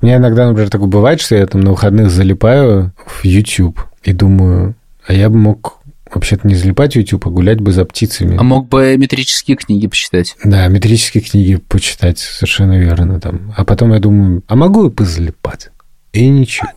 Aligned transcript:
У 0.00 0.06
меня 0.06 0.16
иногда, 0.16 0.46
например, 0.46 0.70
такое 0.70 0.88
бывает, 0.88 1.20
что 1.20 1.36
я 1.36 1.46
там 1.46 1.60
на 1.60 1.70
выходных 1.70 2.10
залипаю 2.10 2.92
в 3.06 3.24
YouTube 3.24 3.80
и 4.02 4.12
думаю, 4.12 4.74
а 5.06 5.12
я 5.12 5.28
бы 5.28 5.36
мог 5.36 5.80
вообще-то 6.12 6.48
не 6.48 6.54
залипать 6.54 6.94
в 6.94 6.96
YouTube, 6.96 7.26
а 7.26 7.30
гулять 7.30 7.60
бы 7.60 7.72
за 7.72 7.84
птицами. 7.84 8.36
А 8.38 8.42
мог 8.42 8.68
бы 8.68 8.96
метрические 8.96 9.56
книги 9.56 9.86
почитать. 9.86 10.36
Да, 10.44 10.66
метрические 10.68 11.22
книги 11.22 11.56
почитать, 11.56 12.18
совершенно 12.18 12.78
верно. 12.78 13.20
Там. 13.20 13.52
А 13.56 13.64
потом 13.64 13.92
я 13.92 14.00
думаю, 14.00 14.42
а 14.46 14.56
могу 14.56 14.86
и 14.86 14.90
позалипать? 14.90 15.70
И 16.12 16.28
ничего. 16.28 16.68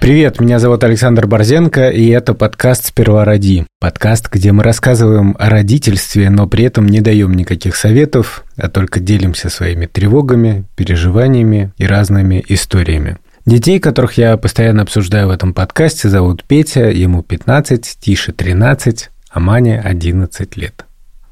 Привет, 0.00 0.40
меня 0.40 0.58
зовут 0.58 0.82
Александр 0.82 1.26
Борзенко, 1.26 1.90
и 1.90 2.08
это 2.08 2.32
подкаст 2.32 2.86
«Сперва 2.86 3.26
роди». 3.26 3.66
Подкаст, 3.80 4.30
где 4.32 4.50
мы 4.50 4.62
рассказываем 4.62 5.36
о 5.38 5.50
родительстве, 5.50 6.30
но 6.30 6.46
при 6.46 6.64
этом 6.64 6.88
не 6.88 7.02
даем 7.02 7.34
никаких 7.34 7.76
советов, 7.76 8.44
а 8.56 8.70
только 8.70 8.98
делимся 8.98 9.50
своими 9.50 9.84
тревогами, 9.84 10.64
переживаниями 10.74 11.72
и 11.76 11.84
разными 11.84 12.42
историями. 12.48 13.18
Детей, 13.44 13.78
которых 13.78 14.16
я 14.16 14.38
постоянно 14.38 14.84
обсуждаю 14.84 15.28
в 15.28 15.32
этом 15.32 15.52
подкасте, 15.52 16.08
зовут 16.08 16.44
Петя, 16.44 16.88
ему 16.88 17.22
15, 17.22 17.98
Тише 18.00 18.32
13, 18.32 19.10
а 19.30 19.38
Мане 19.38 19.78
11 19.80 20.56
лет. 20.56 20.86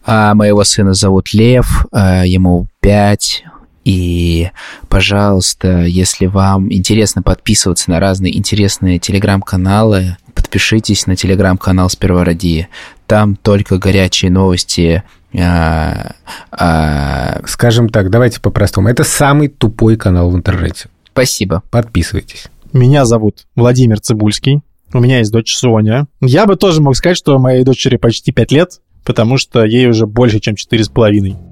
А 0.05 0.35
моего 0.35 0.62
сына 0.62 0.93
зовут 0.93 1.33
Лев, 1.33 1.87
а 1.91 2.27
ему 2.27 2.67
5, 2.81 3.45
и, 3.88 4.51
пожалуйста, 4.91 5.84
если 5.87 6.27
вам 6.27 6.70
интересно 6.70 7.23
подписываться 7.23 7.91
на 7.91 7.98
разные 8.01 8.37
интересные 8.37 8.98
телеграм-каналы, 8.98 10.19
подпишитесь 10.34 11.06
на 11.06 11.17
телеграм-канал 11.17 11.89
«Сперва 11.89 12.22
ради». 12.22 12.69
Там 13.06 13.34
только 13.34 13.78
горячие 13.78 14.30
новости, 14.30 15.05
а, 15.34 16.12
а... 16.50 17.41
Скажем 17.47 17.89
так, 17.89 18.11
давайте 18.11 18.42
по-простому. 18.42 18.91
Это 18.91 19.05
самый 19.05 19.48
тупой 19.48 19.97
канал 19.97 20.30
в 20.30 20.36
интернете. 20.36 20.91
Спасибо. 21.11 21.62
Подписывайтесь. 21.70 22.48
Меня 22.75 23.06
зовут 23.06 23.47
Владимир 23.56 24.00
Цибульский. 24.00 24.61
У 24.92 25.00
меня 25.00 25.20
есть 25.20 25.33
дочь 25.33 25.55
Соня. 25.56 26.08
Я 26.20 26.45
бы 26.45 26.56
тоже 26.56 26.83
мог 26.83 26.95
сказать, 26.95 27.17
что 27.17 27.39
моей 27.39 27.64
дочери 27.64 27.97
почти 27.97 28.33
5 28.33 28.52
лет, 28.52 28.80
потому 29.06 29.39
что 29.39 29.64
ей 29.64 29.89
уже 29.89 30.06
больше, 30.06 30.41
чем 30.41 30.56
4,5. 30.56 31.48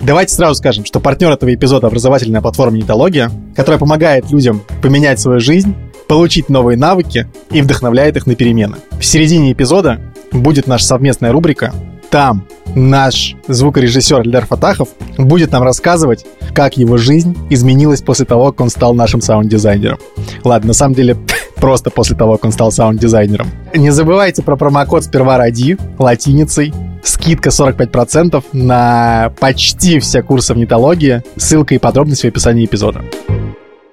Давайте 0.00 0.34
сразу 0.34 0.54
скажем, 0.54 0.84
что 0.84 1.00
партнер 1.00 1.30
этого 1.30 1.52
эпизода— 1.52 1.86
образовательная 1.88 2.40
платформа 2.40 2.76
«Нитология», 2.76 3.30
которая 3.56 3.78
помогает 3.78 4.30
людям 4.30 4.62
поменять 4.80 5.18
свою 5.18 5.40
жизнь, 5.40 5.74
получить 6.06 6.48
новые 6.48 6.78
навыки 6.78 7.26
и 7.50 7.60
вдохновляет 7.60 8.16
их 8.16 8.26
на 8.26 8.34
перемены. 8.34 8.76
В 8.98 9.04
середине 9.04 9.52
эпизода 9.52 10.00
будет 10.32 10.66
наша 10.66 10.84
совместная 10.84 11.32
рубрика. 11.32 11.74
Там 12.10 12.46
наш 12.74 13.36
звукорежиссер 13.48 14.22
Эльдар 14.22 14.46
Фатахов 14.46 14.88
будет 15.18 15.52
нам 15.52 15.62
рассказывать, 15.62 16.24
как 16.54 16.76
его 16.76 16.96
жизнь 16.96 17.36
изменилась 17.50 18.00
после 18.00 18.24
того, 18.24 18.52
как 18.52 18.62
он 18.62 18.70
стал 18.70 18.94
нашим 18.94 19.20
саунд-дизайнером. 19.20 19.98
Ладно, 20.44 20.68
на 20.68 20.74
самом 20.74 20.94
деле, 20.94 21.16
просто 21.56 21.90
после 21.90 22.16
того, 22.16 22.36
как 22.36 22.46
он 22.46 22.52
стал 22.52 22.72
саунд-дизайнером. 22.72 23.48
Не 23.74 23.90
забывайте 23.90 24.42
про 24.42 24.56
промокод 24.56 25.04
«Сперва 25.04 25.36
ради» 25.36 25.76
латиницей 25.98 26.72
скидка 27.02 27.50
45% 27.50 28.44
на 28.52 29.32
почти 29.40 29.98
все 29.98 30.22
курсы 30.22 30.54
в 30.54 30.56
нетологии. 30.58 31.22
Ссылка 31.36 31.74
и 31.74 31.78
подробности 31.78 32.26
в 32.26 32.30
описании 32.30 32.64
эпизода. 32.64 33.04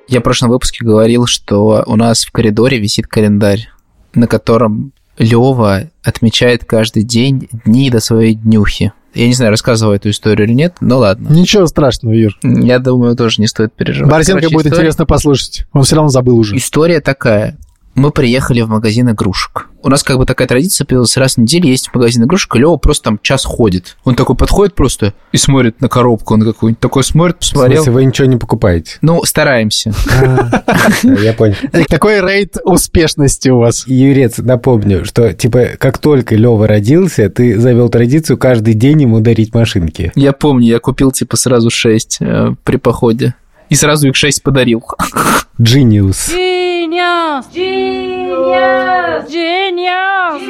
Я 0.08 0.20
в 0.20 0.24
прошлом 0.24 0.50
выпуске 0.50 0.86
говорил, 0.86 1.26
что 1.26 1.84
у 1.88 1.96
нас 1.96 2.26
в 2.26 2.32
коридоре 2.32 2.80
висит 2.80 3.08
календарь, 3.08 3.70
на 4.14 4.28
котором 4.28 4.92
Лева 5.18 5.90
отмечает 6.04 6.66
каждый 6.66 7.04
день 7.04 7.48
дни 7.66 7.90
до 7.90 8.00
своей 8.00 8.36
днюхи. 8.36 8.94
Я 9.14 9.28
не 9.28 9.34
знаю, 9.34 9.52
рассказываю 9.52 9.96
эту 9.96 10.10
историю 10.10 10.46
или 10.46 10.54
нет, 10.54 10.76
но 10.82 10.98
ладно. 10.98 11.30
Ничего 11.30 11.66
страшного, 11.68 12.14
Юр. 12.14 12.38
Я 12.44 12.80
думаю, 12.80 13.16
тоже 13.16 13.40
не 13.40 13.48
стоит 13.48 13.74
переживать. 13.74 14.12
Борисенко 14.12 14.42
Короче, 14.42 14.54
будет 14.54 14.66
история... 14.66 14.82
интересно 14.82 15.06
послушать. 15.06 15.66
Он 15.72 15.84
все 15.84 15.96
равно 15.96 16.10
забыл 16.10 16.38
уже. 16.38 16.58
История 16.58 17.00
такая 17.00 17.58
мы 17.96 18.12
приехали 18.12 18.62
в 18.62 18.70
магазин 18.70 19.10
игрушек. 19.10 19.70
У 19.82 19.90
нас 19.90 20.04
как 20.04 20.18
бы 20.18 20.26
такая 20.26 20.48
традиция 20.48 20.86
появилась 20.86 21.16
раз 21.18 21.36
в 21.36 21.38
неделю 21.40 21.68
есть 21.68 21.88
в 21.90 21.96
магазин 21.96 22.24
игрушек, 22.24 22.56
и 22.56 22.60
Лёва 22.60 22.78
просто 22.78 23.06
там 23.06 23.20
час 23.22 23.46
ходит. 23.46 23.98
Он 24.04 24.16
такой 24.16 24.36
подходит 24.36 24.76
просто 24.76 25.14
и 25.32 25.38
смотрит 25.38 25.80
на 25.80 25.88
коробку, 25.88 26.34
он 26.34 26.42
какую-нибудь 26.42 26.80
такой 26.80 27.04
смотрит, 27.04 27.40
посмотрел. 27.40 27.82
В 27.82 27.86
смысле, 27.86 27.94
вы 27.94 28.06
ничего 28.06 28.28
не 28.28 28.38
покупаете? 28.38 28.98
Ну, 29.02 29.24
стараемся. 29.24 29.94
А, 30.12 30.64
я 31.04 31.34
понял. 31.34 31.56
Какой 31.90 32.20
рейд 32.20 32.58
успешности 32.64 33.50
у 33.50 33.60
вас? 33.60 33.88
Юрец, 33.88 34.40
напомню, 34.40 35.06
что 35.06 35.34
типа 35.34 35.70
как 35.78 35.98
только 35.98 36.36
Лёва 36.36 36.68
родился, 36.68 37.30
ты 37.30 37.60
завел 37.60 37.90
традицию 37.90 38.38
каждый 38.38 38.74
день 38.74 39.04
ему 39.04 39.20
дарить 39.22 39.54
машинки. 39.54 40.12
Я 40.16 40.34
помню, 40.34 40.68
я 40.68 40.80
купил 40.80 41.12
типа 41.12 41.38
сразу 41.38 41.70
шесть 41.70 42.18
э, 42.20 42.56
при 42.64 42.78
походе. 42.78 43.36
И 43.70 43.76
сразу 43.76 44.08
их 44.08 44.16
шесть 44.16 44.44
подарил. 44.44 44.84
Genius. 45.60 46.32
Genius! 46.86 47.46
Genius! 47.52 49.26
Genius! 49.28 50.42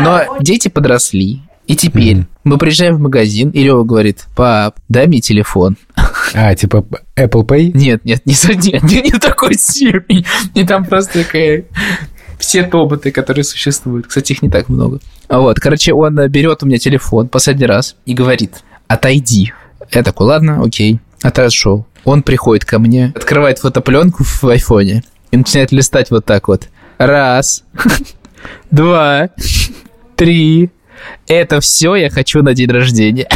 Но 0.00 0.38
дети 0.40 0.66
подросли, 0.66 1.42
и 1.68 1.76
теперь 1.76 2.16
mm. 2.16 2.26
мы 2.42 2.58
приезжаем 2.58 2.96
в 2.96 3.00
магазин, 3.00 3.50
и 3.50 3.62
Лева 3.62 3.84
говорит, 3.84 4.26
пап, 4.34 4.74
дай 4.88 5.06
мне 5.06 5.20
телефон. 5.20 5.76
А, 6.34 6.52
типа 6.56 6.84
Apple 7.16 7.46
Pay? 7.46 7.70
Нет, 7.74 8.04
нет, 8.04 8.26
не, 8.26 8.34
не, 8.56 8.80
не, 8.82 9.02
не 9.02 9.18
такой 9.20 9.54
степень. 9.54 10.26
И 10.54 10.64
там 10.64 10.84
просто 10.84 11.22
такая 11.24 11.66
все 12.40 12.64
тоботы, 12.64 13.12
которые 13.12 13.44
существуют. 13.44 14.08
Кстати, 14.08 14.32
их 14.32 14.42
не 14.42 14.48
так 14.48 14.68
много. 14.68 14.98
А 15.28 15.38
вот, 15.38 15.60
короче, 15.60 15.92
он 15.92 16.16
берет 16.28 16.64
у 16.64 16.66
меня 16.66 16.78
телефон 16.78 17.28
последний 17.28 17.66
раз 17.66 17.94
и 18.04 18.14
говорит, 18.14 18.64
отойди. 18.88 19.52
Я 19.92 20.02
такой, 20.02 20.26
ладно, 20.26 20.60
окей, 20.64 20.98
отошел. 21.22 21.86
Он 22.04 22.22
приходит 22.22 22.64
ко 22.64 22.78
мне, 22.78 23.12
открывает 23.14 23.58
фотопленку 23.58 24.24
в 24.24 24.44
айфоне 24.44 25.04
и 25.30 25.36
начинает 25.36 25.72
листать 25.72 26.10
вот 26.10 26.24
так 26.24 26.48
вот. 26.48 26.68
Раз, 26.98 27.64
два, 28.70 29.30
три. 30.16 30.70
Это 31.26 31.60
все 31.60 31.94
я 31.94 32.10
хочу 32.10 32.42
на 32.42 32.54
день 32.54 32.70
рождения. 32.70 33.28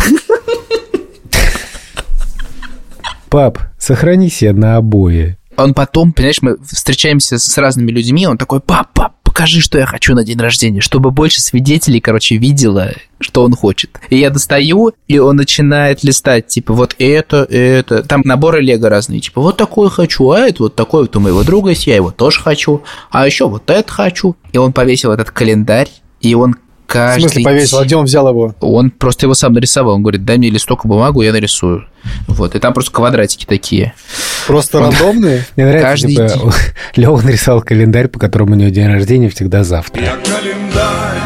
Пап, 3.28 3.58
сохрани 3.78 4.28
себе 4.28 4.52
на 4.52 4.76
обои. 4.76 5.36
Он 5.56 5.74
потом, 5.74 6.12
понимаешь, 6.12 6.42
мы 6.42 6.56
встречаемся 6.64 7.38
с 7.38 7.58
разными 7.58 7.90
людьми, 7.90 8.26
он 8.26 8.38
такой, 8.38 8.60
пап, 8.60 8.92
пап, 8.92 9.23
покажи, 9.34 9.60
что 9.60 9.78
я 9.78 9.84
хочу 9.84 10.14
на 10.14 10.22
день 10.22 10.38
рождения, 10.38 10.80
чтобы 10.80 11.10
больше 11.10 11.40
свидетелей, 11.40 12.00
короче, 12.00 12.36
видела, 12.36 12.92
что 13.18 13.42
он 13.42 13.52
хочет. 13.56 13.98
И 14.08 14.16
я 14.16 14.30
достаю, 14.30 14.92
и 15.08 15.18
он 15.18 15.34
начинает 15.34 16.04
листать, 16.04 16.46
типа, 16.46 16.72
вот 16.72 16.94
это, 17.00 17.38
это. 17.50 18.04
Там 18.04 18.22
наборы 18.24 18.60
лего 18.60 18.88
разные, 18.88 19.18
типа, 19.18 19.40
вот 19.40 19.56
такой 19.56 19.90
хочу, 19.90 20.30
а 20.30 20.38
это 20.38 20.62
вот 20.62 20.76
такой 20.76 21.02
вот 21.02 21.16
у 21.16 21.20
моего 21.20 21.42
друга 21.42 21.70
есть, 21.70 21.88
я 21.88 21.96
его 21.96 22.12
тоже 22.12 22.40
хочу, 22.40 22.84
а 23.10 23.26
еще 23.26 23.48
вот 23.48 23.68
это 23.70 23.92
хочу. 23.92 24.36
И 24.52 24.58
он 24.58 24.72
повесил 24.72 25.10
этот 25.10 25.32
календарь, 25.32 25.88
и 26.20 26.36
он 26.36 26.54
каждый... 26.86 27.18
В 27.18 27.22
смысле 27.22 27.44
повесил? 27.44 27.78
А 27.78 27.84
где 27.84 27.96
он 27.96 28.04
взял 28.04 28.28
его? 28.28 28.54
Он 28.60 28.90
просто 28.90 29.26
его 29.26 29.34
сам 29.34 29.52
нарисовал. 29.52 29.94
Он 29.94 30.02
говорит, 30.02 30.24
дай 30.24 30.38
мне 30.38 30.50
листок 30.50 30.84
и 30.84 30.88
бумагу, 30.88 31.22
я 31.22 31.32
нарисую. 31.32 31.86
Вот. 32.26 32.54
И 32.54 32.58
там 32.58 32.72
просто 32.74 32.92
квадратики 32.92 33.44
такие. 33.46 33.94
Просто 34.46 34.78
он... 34.78 34.84
рандомные? 34.84 35.44
Мне 35.56 35.66
нравится, 35.66 35.88
каждый 35.88 36.14
типа, 36.14 36.54
Лева 36.96 37.20
нарисовал 37.20 37.62
календарь, 37.62 38.08
по 38.08 38.18
которому 38.18 38.52
у 38.52 38.56
него 38.56 38.70
день 38.70 38.86
рождения 38.86 39.28
всегда 39.28 39.64
завтра. 39.64 40.02
Я 40.02 40.16
календарь, 40.16 41.18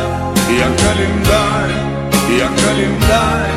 я 0.51 0.67
календарь, 0.67 1.71
я 2.31 2.49
календарь, 2.49 3.51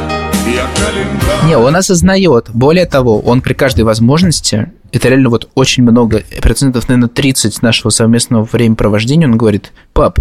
я 0.47 0.67
календарь. 0.75 1.47
Не, 1.47 1.57
он 1.57 1.75
осознает. 1.75 2.49
Более 2.53 2.85
того, 2.85 3.19
он 3.19 3.41
при 3.41 3.53
каждой 3.53 3.81
возможности, 3.81 4.71
это 4.91 5.09
реально 5.09 5.29
вот 5.29 5.49
очень 5.55 5.83
много, 5.83 6.23
процентов, 6.41 6.87
наверное, 6.89 7.09
30 7.09 7.61
нашего 7.61 7.91
совместного 7.91 8.47
времяпровождения, 8.51 9.27
он 9.27 9.37
говорит, 9.37 9.71
пап, 9.93 10.19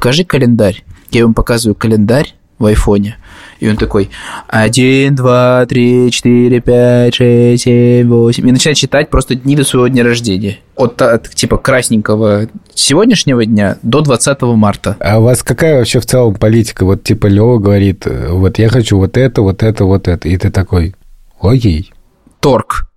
покажи 0.00 0.24
календарь. 0.24 0.82
Я 1.10 1.20
ему 1.20 1.34
показываю 1.34 1.74
календарь 1.74 2.34
в 2.58 2.64
айфоне, 2.64 3.18
и 3.58 3.68
он 3.68 3.76
такой, 3.76 4.08
один, 4.48 5.14
два, 5.14 5.66
три, 5.66 6.10
четыре, 6.10 6.60
пять, 6.60 7.14
шесть, 7.14 7.64
семь, 7.64 8.08
восемь. 8.08 8.48
И 8.48 8.52
начинает 8.52 8.78
читать 8.78 9.10
просто 9.10 9.34
дни 9.34 9.56
до 9.56 9.64
своего 9.64 9.88
дня 9.88 10.02
рождения. 10.02 10.58
От, 10.74 11.02
от 11.02 11.28
типа 11.28 11.58
красненького 11.58 12.48
сегодняшнего 12.74 13.44
дня 13.44 13.76
до 13.82 14.00
20 14.00 14.40
марта. 14.42 14.96
А 15.00 15.18
у 15.18 15.24
вас 15.24 15.42
какая 15.42 15.78
вообще 15.78 16.00
в 16.00 16.06
целом 16.06 16.34
политика? 16.34 16.86
Вот 16.86 17.02
типа 17.02 17.26
Лева 17.26 17.58
говорит, 17.58 18.06
вот 18.06 18.58
я 18.58 18.70
хочу 18.70 18.96
вот 18.96 19.18
это, 19.18 19.42
вот 19.42 19.62
это, 19.62 19.84
вот 19.84 20.08
это. 20.08 20.28
И 20.28 20.36
ты 20.38 20.50
такой, 20.50 20.94
окей. 21.42 21.92
Торг. 22.40 22.89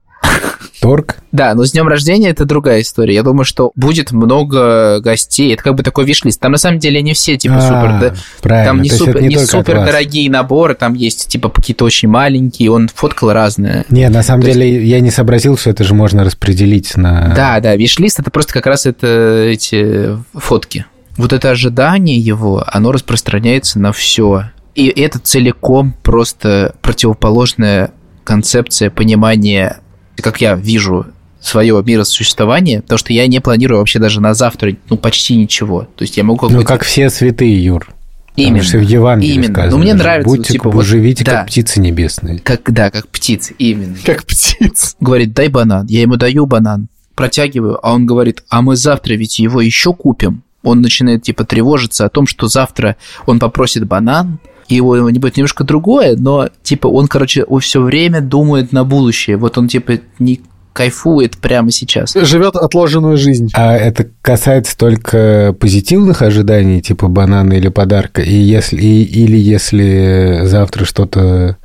Торг? 0.82 1.18
Да, 1.32 1.54
но 1.54 1.64
с 1.64 1.72
днем 1.72 1.88
рождения 1.88 2.30
это 2.30 2.44
другая 2.46 2.82
история. 2.82 3.16
Я 3.16 3.24
думаю, 3.24 3.46
что 3.46 3.72
будет 3.76 4.12
много 4.12 5.00
гостей. 5.00 5.54
Это 5.54 5.64
как 5.64 5.76
бы 5.76 5.84
такой 5.84 6.04
виш-лист. 6.06 6.40
Там 6.42 6.52
на 6.52 6.58
самом 6.58 6.80
деле 6.80 7.02
не 7.02 7.14
все 7.14 7.38
типа 7.38 7.56
А, 7.58 7.62
супер. 7.62 8.00
да, 8.12 8.16
Правильно. 8.42 8.70
там 8.70 8.82
не 8.82 8.90
То 8.90 8.96
есть 8.96 9.06
супер, 9.06 9.22
не 9.22 9.28
не 9.30 9.38
супер 9.38 9.76
дорогие 9.86 10.30
наборы, 10.30 10.76
там 10.76 10.94
есть 10.94 11.30
типа 11.30 11.50
какие-то 11.50 11.86
очень 11.86 12.10
маленькие. 12.10 12.70
Он 12.70 12.90
фоткал 12.94 13.32
разные. 13.32 13.86
Не, 13.90 14.10
на 14.10 14.24
самом 14.24 14.42
То 14.42 14.48
есть- 14.50 14.60
деле 14.60 14.86
я 14.86 15.00
не 15.00 15.10
сообразил, 15.10 15.58
что 15.58 15.70
это 15.70 15.86
же 15.86 15.94
можно 15.94 16.24
распределить 16.26 16.98
на... 16.98 17.34
Да, 17.34 17.60
да, 17.62 17.76
виш-лист 17.78 18.20
это 18.20 18.30
просто 18.30 18.54
как 18.54 18.66
раз 18.68 18.86
это 18.86 19.46
эти 19.50 20.18
фотки. 20.34 20.86
Вот 21.16 21.32
это 21.32 21.52
ожидание 21.52 22.18
его, 22.20 22.64
оно 22.68 22.92
распространяется 22.92 23.80
на 23.80 23.94
все. 23.94 24.50
И 24.76 24.88
это 24.88 25.20
целиком 25.20 25.96
просто 26.04 26.76
противоположная 26.82 27.92
концепция 28.24 28.90
понимания, 28.90 29.78
как 30.18 30.42
я 30.42 30.56
вижу 30.56 31.06
свое 31.42 31.82
миросуществование, 31.86 32.82
потому 32.82 32.98
что 33.00 33.12
я 33.14 33.28
не 33.28 33.40
планирую 33.42 33.80
вообще 33.80 34.00
даже 34.00 34.22
на 34.22 34.34
завтра, 34.34 34.76
ну, 34.90 34.98
почти 34.98 35.36
ничего. 35.36 35.88
То 35.96 36.04
есть 36.04 36.16
я 36.18 36.24
могу 36.24 36.48
Ну, 36.50 36.64
как 36.64 36.84
все 36.84 37.10
святые, 37.10 37.64
Юр. 37.64 37.88
Потому 38.36 38.48
Именно. 38.48 38.64
что 38.64 38.78
в 38.80 38.82
Евангелии 38.82 39.34
Именно. 39.36 39.54
сказано. 39.54 39.72
Ну, 39.72 39.78
мне 39.78 39.94
нравится, 39.94 40.28
Будьте, 40.30 40.54
типа, 40.54 40.70
вы 40.70 40.76
вот- 40.78 40.86
живите, 40.86 41.24
да. 41.24 41.32
как 41.40 41.48
птицы 41.48 41.80
небесные. 41.82 42.40
Как, 42.40 42.62
да, 42.72 42.90
как 42.90 43.08
птицы, 43.10 43.54
именно. 43.60 43.96
Как 44.04 44.26
птиц. 44.26 44.96
Говорит, 45.00 45.34
дай 45.34 45.50
банан. 45.50 45.86
Я 45.88 46.02
ему 46.02 46.16
даю 46.16 46.46
банан, 46.48 46.88
протягиваю, 47.14 47.78
а 47.86 47.94
он 47.94 48.06
говорит, 48.08 48.44
а 48.50 48.62
мы 48.64 48.76
завтра 48.76 49.14
ведь 49.14 49.38
его 49.38 49.62
еще 49.62 49.94
купим. 49.94 50.42
Он 50.64 50.82
начинает 50.82 51.22
типа 51.24 51.44
тревожиться 51.44 52.06
о 52.06 52.10
том, 52.10 52.26
что 52.26 52.48
завтра 52.48 52.96
он 53.28 53.38
попросит 53.38 53.86
банан, 53.86 54.40
и 54.68 54.76
его 54.76 55.10
не 55.10 55.20
будет 55.20 55.38
немножко 55.38 55.64
другое, 55.64 56.16
но 56.18 56.50
типа 56.64 56.88
он, 56.88 57.08
короче, 57.08 57.46
все 57.62 57.82
время 57.82 58.22
думает 58.22 58.72
на 58.72 58.84
будущее. 58.84 59.38
Вот 59.38 59.58
он 59.58 59.68
типа 59.68 59.94
не 60.20 60.42
кайфует 60.74 61.38
прямо 61.38 61.70
сейчас. 61.70 62.14
Живет 62.16 62.56
отложенную 62.56 63.16
жизнь. 63.18 63.50
А 63.54 63.76
это 63.76 64.08
касается 64.24 64.76
только 64.76 65.56
позитивных 65.60 66.24
ожиданий, 66.24 66.82
типа 66.82 67.08
банана 67.10 67.54
или 67.54 67.68
подарка, 67.68 68.24
и 68.24 68.34
если, 68.34 68.78
и- 68.82 69.04
или 69.04 69.38
если 69.38 70.40
завтра 70.46 70.86
что-то 70.86 71.58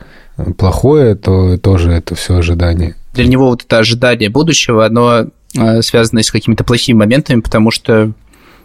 плохое, 0.57 1.15
то 1.15 1.57
тоже 1.59 1.91
это 1.93 2.15
все 2.15 2.37
ожидание. 2.37 2.95
Для 3.15 3.27
него 3.27 3.49
вот 3.49 3.65
это 3.65 3.79
ожидание 3.79 4.29
будущего, 4.29 4.87
оно 4.87 5.27
э, 5.59 5.83
связано 5.83 6.23
с 6.23 6.31
какими-то 6.31 6.63
плохими 6.65 6.99
моментами, 6.99 7.41
потому 7.41 7.71
что 7.71 8.13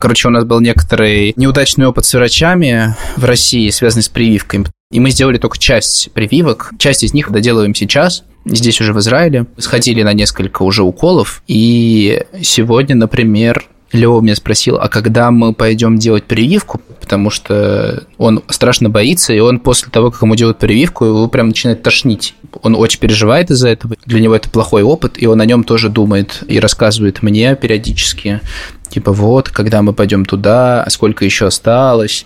Короче, 0.03 0.27
у 0.27 0.31
нас 0.31 0.43
был 0.43 0.59
некоторый 0.59 1.31
неудачный 1.37 1.85
опыт 1.85 2.03
с 2.03 2.13
врачами 2.13 2.93
в 3.15 3.23
России, 3.23 3.69
связанный 3.69 4.03
с 4.03 4.09
прививками. 4.09 4.65
И 4.91 4.99
мы 4.99 5.11
сделали 5.11 5.37
только 5.37 5.57
часть 5.57 6.11
прививок. 6.11 6.71
Часть 6.77 7.03
из 7.03 7.13
них 7.13 7.31
доделываем 7.31 7.73
сейчас, 7.73 8.25
здесь 8.43 8.81
уже 8.81 8.91
в 8.91 8.99
Израиле. 8.99 9.45
Сходили 9.57 10.03
на 10.03 10.11
несколько 10.11 10.63
уже 10.63 10.83
уколов. 10.83 11.41
И 11.47 12.21
сегодня, 12.41 12.97
например, 12.97 13.63
Лева 13.93 14.19
меня 14.21 14.35
спросил, 14.35 14.77
а 14.77 14.89
когда 14.89 15.29
мы 15.29 15.53
пойдем 15.53 15.97
делать 15.97 16.23
прививку, 16.25 16.81
потому 16.99 17.29
что 17.29 18.05
он 18.17 18.43
страшно 18.49 18.89
боится, 18.89 19.33
и 19.33 19.39
он 19.39 19.59
после 19.59 19.91
того, 19.91 20.09
как 20.09 20.23
ему 20.23 20.35
делают 20.35 20.57
прививку, 20.57 21.05
его 21.05 21.27
прям 21.27 21.49
начинает 21.49 21.83
тошнить. 21.83 22.33
Он 22.63 22.75
очень 22.75 22.99
переживает 22.99 23.51
из-за 23.51 23.69
этого. 23.69 23.95
Для 24.05 24.19
него 24.19 24.35
это 24.35 24.49
плохой 24.49 24.81
опыт, 24.81 25.13
и 25.17 25.27
он 25.27 25.39
о 25.41 25.45
нем 25.45 25.63
тоже 25.63 25.89
думает 25.89 26.43
и 26.47 26.59
рассказывает 26.59 27.21
мне 27.21 27.55
периодически. 27.55 28.41
Типа, 28.89 29.11
вот, 29.11 29.49
когда 29.49 29.81
мы 29.83 29.93
пойдем 29.93 30.25
туда, 30.25 30.83
а 30.83 30.89
сколько 30.89 31.23
еще 31.23 31.45
осталось. 31.45 32.25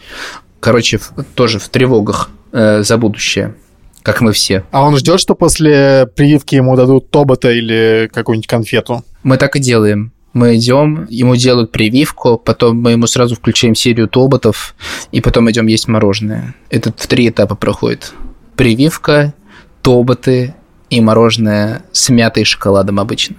Короче, 0.62 1.00
тоже 1.36 1.60
в 1.60 1.68
тревогах 1.70 2.30
э, 2.54 2.84
за 2.84 2.98
будущее, 2.98 3.56
как 4.04 4.22
мы 4.22 4.32
все. 4.32 4.64
А 4.72 4.84
он 4.84 4.96
ждет, 4.96 5.20
что 5.20 5.36
после 5.36 6.08
прививки 6.16 6.56
ему 6.56 6.76
дадут 6.78 7.12
тобота 7.12 7.52
или 7.52 8.10
какую-нибудь 8.14 8.48
конфету. 8.48 9.04
Мы 9.24 9.38
так 9.38 9.56
и 9.58 9.60
делаем. 9.60 10.14
Мы 10.38 10.58
идем, 10.58 11.08
ему 11.10 11.36
делают 11.36 11.72
прививку, 11.72 12.38
потом 12.38 12.80
мы 12.80 12.92
ему 12.92 13.08
сразу 13.08 13.34
включаем 13.34 13.74
серию 13.74 14.08
тоботов, 14.08 14.76
и 15.12 15.20
потом 15.20 15.50
идем 15.50 15.66
есть 15.66 15.88
мороженое. 15.88 16.54
Это 16.70 16.94
в 16.96 17.08
три 17.08 17.30
этапа 17.30 17.56
проходит. 17.56 18.14
Прививка, 18.56 19.34
тоботы 19.82 20.54
и 20.92 21.02
мороженое 21.02 21.82
с 21.92 22.10
мятой 22.10 22.44
и 22.44 22.46
шоколадом 22.46 23.00
обычно. 23.00 23.38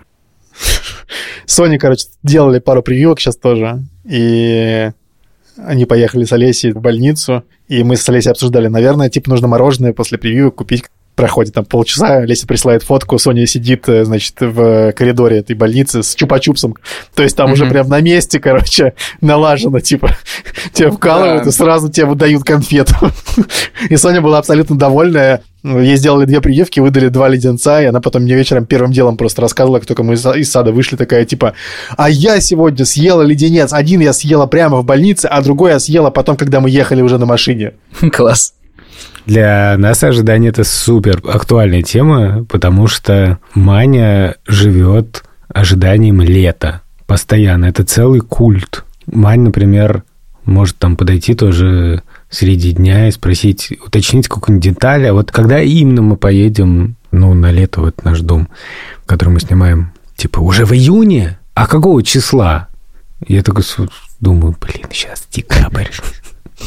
Sony, 1.46 1.78
короче, 1.78 2.06
делали 2.24 2.58
пару 2.58 2.82
прививок 2.82 3.20
сейчас 3.20 3.36
тоже, 3.36 3.84
и 4.04 4.90
они 5.56 5.84
поехали 5.84 6.24
с 6.24 6.32
Олесей 6.32 6.72
в 6.72 6.80
больницу, 6.80 7.44
и 7.68 7.84
мы 7.84 7.94
с 7.94 8.08
Олесей 8.08 8.32
обсуждали, 8.32 8.66
наверное, 8.66 9.08
типа 9.08 9.30
нужно 9.30 9.46
мороженое 9.46 9.92
после 9.92 10.18
прививок 10.18 10.56
купить. 10.56 10.82
Проходит 11.18 11.52
там 11.54 11.64
полчаса, 11.64 12.18
Олеся 12.18 12.46
присылает 12.46 12.84
фотку, 12.84 13.18
Соня 13.18 13.44
сидит, 13.44 13.88
э, 13.88 14.04
значит, 14.04 14.34
в 14.40 14.92
коридоре 14.92 15.38
этой 15.38 15.56
больницы 15.56 16.04
с 16.04 16.14
чупа-чупсом. 16.16 16.74
То 17.16 17.24
есть 17.24 17.36
там 17.36 17.50
уже 17.50 17.64
Мгм. 17.64 17.72
прям 17.72 17.88
на 17.88 18.00
месте, 18.00 18.38
короче, 18.38 18.94
налажено, 19.20 19.80
типа, 19.80 20.16
тебя 20.72 20.92
вкалывают 20.92 21.42
Да. 21.42 21.48
и 21.50 21.52
сразу 21.52 21.90
тебе 21.90 22.06
выдают 22.06 22.44
конфету. 22.44 22.94
И 23.90 23.96
Соня 23.96 24.20
была 24.20 24.38
абсолютно 24.38 24.78
довольная. 24.78 25.42
Ей 25.64 25.96
сделали 25.96 26.24
две 26.24 26.40
прививки, 26.40 26.78
выдали 26.78 27.08
два 27.08 27.28
леденца, 27.28 27.82
и 27.82 27.86
она 27.86 28.00
потом 28.00 28.22
мне 28.22 28.36
вечером 28.36 28.64
первым 28.64 28.92
делом 28.92 29.16
просто 29.16 29.42
рассказывала, 29.42 29.80
как 29.80 29.88
только 29.88 30.04
мы 30.04 30.14
из 30.14 30.50
сада 30.50 30.70
вышли, 30.70 30.94
такая 30.94 31.24
типа, 31.24 31.54
а 31.96 32.08
я 32.08 32.40
сегодня 32.40 32.84
съела 32.84 33.22
леденец. 33.22 33.72
Один 33.72 33.98
я 34.00 34.12
съела 34.12 34.46
прямо 34.46 34.76
в 34.78 34.84
больнице, 34.84 35.26
а 35.26 35.42
другой 35.42 35.72
я 35.72 35.80
съела 35.80 36.10
потом, 36.10 36.36
когда 36.36 36.60
мы 36.60 36.70
ехали 36.70 37.02
уже 37.02 37.18
на 37.18 37.26
машине. 37.26 37.72
Класс. 38.12 38.54
Для 39.26 39.76
нас 39.78 40.02
ожидание 40.02 40.50
это 40.50 40.64
супер 40.64 41.20
актуальная 41.24 41.82
тема, 41.82 42.44
потому 42.48 42.86
что 42.86 43.38
Маня 43.54 44.36
живет 44.46 45.24
ожиданием 45.48 46.20
лета 46.20 46.82
постоянно. 47.06 47.66
Это 47.66 47.84
целый 47.84 48.20
культ. 48.20 48.84
Мань, 49.06 49.40
например, 49.40 50.04
может 50.44 50.78
там 50.78 50.96
подойти 50.96 51.34
тоже 51.34 52.02
среди 52.30 52.72
дня 52.72 53.08
и 53.08 53.10
спросить, 53.10 53.72
уточнить 53.84 54.28
какую-нибудь 54.28 54.64
деталь, 54.64 55.06
а 55.06 55.12
вот 55.12 55.30
когда 55.30 55.60
именно 55.60 56.02
мы 56.02 56.16
поедем, 56.16 56.96
ну, 57.10 57.34
на 57.34 57.50
лето 57.50 57.80
в 57.80 57.86
этот 57.86 58.04
наш 58.04 58.20
дом, 58.20 58.48
который 59.06 59.30
мы 59.30 59.40
снимаем, 59.40 59.92
типа, 60.16 60.40
уже 60.40 60.64
в 60.64 60.72
июне? 60.72 61.38
А 61.54 61.66
какого 61.66 62.02
числа? 62.02 62.68
Я 63.26 63.42
такой 63.42 63.64
думаю, 64.20 64.56
блин, 64.60 64.86
сейчас 64.90 65.26
декабрь. 65.30 65.88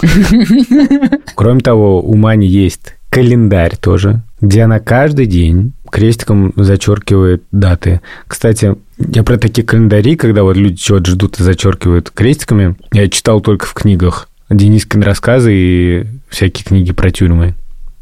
Кроме 1.35 1.59
того, 1.59 2.01
у 2.01 2.15
Мани 2.15 2.47
есть 2.47 2.95
календарь 3.09 3.75
тоже, 3.75 4.21
где 4.39 4.63
она 4.63 4.79
каждый 4.79 5.25
день 5.25 5.73
крестиком 5.91 6.53
зачеркивает 6.55 7.43
даты. 7.51 8.01
Кстати, 8.27 8.75
я 8.97 9.23
про 9.23 9.37
такие 9.37 9.67
календари, 9.67 10.15
когда 10.15 10.43
вот 10.43 10.55
люди 10.55 10.77
чего-то 10.77 11.11
ждут 11.11 11.39
и 11.39 11.43
зачеркивают 11.43 12.09
крестиками, 12.09 12.75
я 12.93 13.09
читал 13.09 13.41
только 13.41 13.65
в 13.65 13.73
книгах. 13.73 14.29
Денискин 14.49 15.01
рассказы 15.03 15.53
и 15.53 16.05
всякие 16.29 16.65
книги 16.65 16.91
про 16.91 17.11
тюрьмы. 17.11 17.55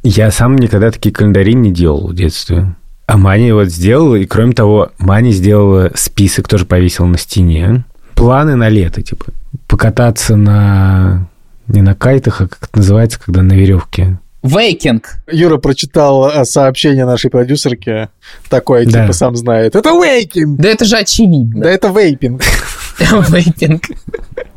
Я 0.04 0.31
сам 0.31 0.56
никогда 0.56 0.92
такие 0.92 1.13
календари 1.13 1.54
не 1.54 1.71
делал 1.71 2.07
в 2.07 2.16
детстве. 2.16 2.75
А 3.06 3.18
Маня 3.18 3.56
вот 3.56 3.69
сделала, 3.69 4.16
и 4.16 4.25
кроме 4.25 4.54
того, 4.54 4.92
Маня 5.00 5.31
сделала 5.31 5.92
список, 5.95 6.48
тоже 6.48 6.66
повесила 6.66 7.07
на 7.07 7.18
стене. 7.18 7.83
Планы 8.14 8.56
на 8.56 8.69
лето, 8.69 9.02
типа, 9.02 9.26
покататься 9.68 10.35
на... 10.35 11.28
Не 11.69 11.81
на 11.81 11.95
кайтах, 11.95 12.42
а 12.42 12.47
как 12.47 12.64
это 12.69 12.78
называется, 12.78 13.19
когда 13.23 13.42
на 13.42 13.54
веревке. 13.54 14.18
Вейкинг. 14.42 15.18
Юра 15.31 15.57
прочитал 15.57 16.30
э, 16.30 16.45
сообщение 16.45 17.06
нашей 17.06 17.30
продюсерки, 17.30 18.07
такое, 18.49 18.85
Да. 18.85 19.02
типа, 19.02 19.14
сам 19.14 19.35
знает. 19.35 19.76
Это 19.76 19.90
вейкинг! 19.90 20.59
Да 20.59 20.69
это 20.69 20.85
же 20.85 20.97
очевидно. 20.97 21.64
Да 21.64 21.69
это 21.69 21.90
вейпинг. 21.90 22.42
Вейпинг. 22.99 23.83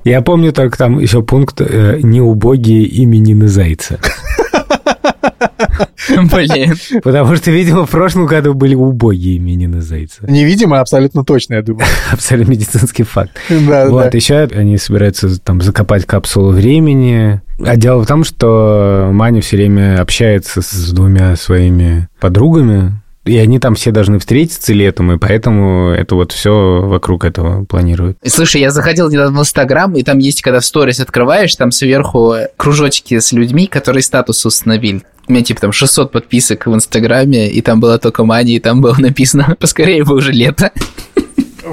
Я 0.04 0.21
помню 0.23 0.52
только 0.52 0.76
там 0.78 0.99
еще 0.99 1.23
пункт 1.23 1.61
э, 1.61 1.99
«Неубогие 2.02 3.02
именины 3.04 3.47
Зайца». 3.49 3.99
Блин. 6.09 6.75
Потому 7.02 7.37
что, 7.37 7.50
видимо, 7.50 7.87
в 7.87 7.91
прошлом 7.91 8.26
году 8.26 8.55
были 8.55 8.75
убогие 8.75 9.37
именины 9.38 9.81
Зайца. 9.81 10.25
Невидимо, 10.29 10.81
абсолютно 10.81 11.25
точно, 11.25 11.55
я 11.55 11.62
думаю. 11.62 11.87
Абсолютно 12.12 12.50
медицинский 12.50 13.02
факт. 13.05 13.33
Да, 13.49 13.88
Вот, 13.88 14.11
да. 14.11 14.17
еще 14.17 14.49
они 14.55 14.76
собираются 14.76 15.41
там 15.41 15.61
закопать 15.61 16.05
капсулу 16.05 16.50
времени. 16.50 17.41
А 17.64 17.76
дело 17.76 18.02
в 18.02 18.07
том, 18.07 18.25
что 18.25 19.11
Маня 19.12 19.41
все 19.41 19.57
время 19.57 20.00
общается 20.00 20.62
с 20.62 20.91
двумя 20.93 21.37
своими 21.37 22.09
подругами, 22.21 23.01
и 23.25 23.38
они 23.38 23.59
там 23.61 23.75
все 23.75 23.93
должны 23.93 24.19
встретиться 24.19 24.73
летом, 24.73 25.12
и 25.12 25.19
поэтому 25.19 25.91
это 25.91 26.14
вот 26.17 26.33
все 26.33 26.81
вокруг 26.83 27.25
этого 27.25 27.64
планируют. 27.64 28.19
Слушай, 28.26 28.62
я 28.62 28.71
заходил 28.71 29.09
недавно 29.11 29.38
в 29.38 29.43
Инстаграм, 29.43 29.95
и 29.95 30.02
там 30.02 30.19
есть, 30.19 30.43
когда 30.43 30.61
в 30.61 30.64
сторис 30.64 30.99
открываешь, 30.99 31.55
там 31.55 31.71
сверху 31.71 32.35
кружочки 32.57 33.19
с 33.19 33.33
людьми, 33.33 33.67
которые 33.67 34.02
статус 34.02 34.45
установили. 34.45 35.02
У 35.29 35.33
меня 35.33 35.45
типа 35.45 35.61
там 35.61 35.73
600 35.73 36.11
подписок 36.11 36.67
в 36.67 36.75
Инстаграме, 36.75 37.49
и 37.49 37.62
там 37.62 37.79
была 37.79 37.99
только 37.99 38.25
Мани, 38.25 38.57
и 38.57 38.61
там 38.61 38.81
было 38.81 38.97
написано 38.99 39.57
«Поскорее 39.61 40.05
бы 40.05 40.17
уже 40.17 40.33
лето». 40.33 40.73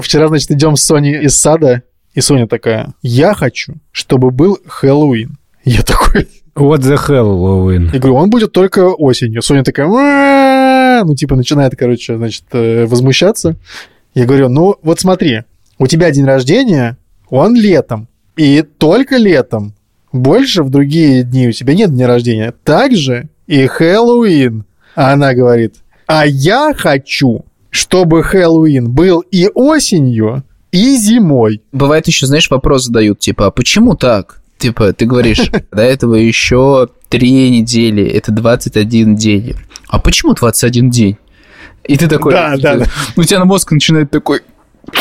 Вчера, 0.00 0.28
значит, 0.28 0.52
идем 0.52 0.76
с 0.76 0.84
Соней 0.84 1.20
из 1.24 1.36
сада, 1.36 1.82
и 2.14 2.20
Соня 2.20 2.46
такая, 2.46 2.94
я 3.02 3.34
хочу, 3.34 3.74
чтобы 3.90 4.30
был 4.30 4.58
Хэллоуин. 4.66 5.36
Я 5.64 5.82
такой, 5.82 6.28
What 6.54 6.80
the 6.80 6.96
Halloween? 6.96 7.90
я 7.92 7.98
говорю, 7.98 8.16
он 8.16 8.30
будет 8.30 8.52
только 8.52 8.88
осенью. 8.88 9.42
Соня 9.42 9.64
такая, 9.64 9.86
Ну, 11.04 11.14
типа, 11.14 11.36
начинает, 11.36 11.76
короче, 11.76 12.16
значит, 12.16 12.44
э, 12.52 12.86
возмущаться. 12.86 13.56
Я 14.14 14.26
говорю, 14.26 14.48
ну 14.48 14.76
вот 14.82 15.00
смотри, 15.00 15.42
у 15.78 15.86
тебя 15.86 16.10
день 16.10 16.24
рождения, 16.24 16.96
он 17.28 17.54
летом. 17.54 18.08
И 18.36 18.62
только 18.62 19.16
летом. 19.16 19.74
Больше 20.12 20.62
в 20.62 20.70
другие 20.70 21.22
дни 21.22 21.48
у 21.48 21.52
тебя 21.52 21.74
нет 21.74 21.90
дня 21.90 22.06
рождения. 22.06 22.52
Также 22.64 23.28
и 23.46 23.66
Хэллоуин. 23.66 24.64
А 24.96 25.12
она 25.12 25.34
говорит, 25.34 25.76
а 26.06 26.26
я 26.26 26.74
хочу, 26.76 27.44
чтобы 27.70 28.22
Хэллоуин 28.22 28.90
был 28.90 29.20
и 29.20 29.48
осенью, 29.54 30.42
и 30.72 30.96
зимой. 30.96 31.62
Бывает 31.72 32.06
еще, 32.06 32.26
знаешь, 32.26 32.50
вопрос 32.50 32.86
задают, 32.86 33.20
типа, 33.20 33.46
а 33.46 33.50
почему 33.50 33.94
так? 33.94 34.39
Типа, 34.60 34.92
ты 34.92 35.06
говоришь, 35.06 35.50
до 35.72 35.82
этого 35.82 36.14
еще 36.14 36.88
три 37.08 37.50
недели, 37.50 38.04
это 38.04 38.30
21 38.30 39.16
день. 39.16 39.56
А 39.88 39.98
почему 39.98 40.34
21 40.34 40.90
день? 40.90 41.16
И 41.84 41.96
ты 41.96 42.06
такой... 42.06 42.32
Да, 42.32 42.56
да, 42.58 42.76
да. 42.76 42.84
У 43.16 43.24
тебя 43.24 43.38
на 43.38 43.46
мозг 43.46 43.72
начинает 43.72 44.10
такой... 44.10 44.42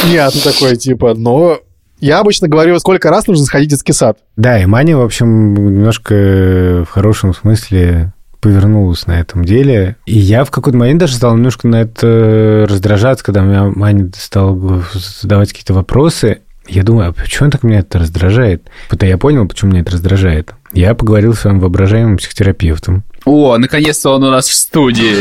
Нет, 0.06 0.34
ты 0.34 0.42
такой, 0.42 0.78
типа, 0.78 1.14
но 1.14 1.60
я 2.00 2.20
обычно 2.20 2.48
говорю, 2.48 2.80
сколько 2.80 3.10
раз 3.10 3.28
нужно 3.28 3.46
сходить 3.46 3.68
в 3.68 3.72
детский 3.72 3.92
сад. 3.92 4.18
Да, 4.38 4.62
и 4.62 4.66
Маня, 4.66 4.96
в 4.96 5.02
общем, 5.02 5.54
немножко 5.54 6.86
в 6.88 6.92
хорошем 6.92 7.34
смысле 7.34 8.14
повернулась 8.40 9.08
на 9.08 9.20
этом 9.20 9.44
деле. 9.44 9.98
И 10.06 10.18
я 10.18 10.46
в 10.46 10.52
какой-то 10.52 10.78
момент 10.78 11.02
даже 11.02 11.16
стал 11.16 11.36
немножко 11.36 11.68
на 11.68 11.82
это 11.82 12.66
раздражаться, 12.70 13.26
когда 13.26 13.42
меня 13.42 13.66
Маня 13.66 14.10
стал 14.16 14.82
задавать 14.94 15.50
какие-то 15.50 15.74
вопросы. 15.74 16.40
Я 16.70 16.84
думаю, 16.84 17.10
а 17.10 17.14
почему 17.14 17.50
так 17.50 17.64
меня 17.64 17.80
это 17.80 17.98
раздражает? 17.98 18.70
Потом 18.90 19.10
я 19.10 19.18
понял, 19.18 19.48
почему 19.48 19.72
меня 19.72 19.82
это 19.82 19.92
раздражает. 19.92 20.54
Я 20.72 20.94
поговорил 20.94 21.34
с 21.34 21.40
своим 21.40 21.60
воображаемым 21.60 22.18
психотерапевтом. 22.18 23.04
О, 23.26 23.58
наконец-то 23.58 24.12
он 24.12 24.24
у 24.24 24.30
нас 24.30 24.48
в 24.48 24.54
студии. 24.54 25.16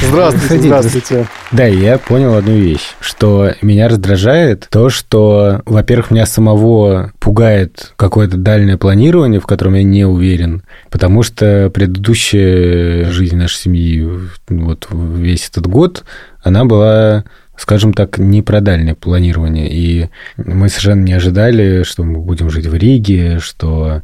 Здравствуйте, 0.08 0.64
здравствуйте. 0.64 1.26
Да, 1.50 1.66
я 1.66 1.98
понял 1.98 2.34
одну 2.34 2.54
вещь, 2.54 2.94
что 3.00 3.52
меня 3.62 3.88
раздражает 3.88 4.68
то, 4.70 4.88
что, 4.88 5.60
во-первых, 5.66 6.12
меня 6.12 6.24
самого 6.24 7.12
пугает 7.18 7.92
какое-то 7.96 8.36
дальнее 8.36 8.78
планирование, 8.78 9.40
в 9.40 9.46
котором 9.46 9.74
я 9.74 9.82
не 9.82 10.04
уверен, 10.04 10.62
потому 10.90 11.22
что 11.22 11.70
предыдущая 11.74 13.10
жизнь 13.10 13.36
нашей 13.36 13.56
семьи, 13.56 14.08
вот 14.48 14.86
весь 14.90 15.48
этот 15.48 15.66
год, 15.66 16.04
она 16.42 16.64
была 16.64 17.24
скажем 17.58 17.92
так, 17.92 18.18
не 18.18 18.40
про 18.40 18.60
дальнее 18.60 18.94
планирование. 18.94 19.68
И 19.70 20.08
мы 20.36 20.68
совершенно 20.68 21.02
не 21.02 21.12
ожидали, 21.12 21.82
что 21.82 22.04
мы 22.04 22.20
будем 22.20 22.50
жить 22.50 22.66
в 22.66 22.74
Риге, 22.74 23.38
что 23.40 24.02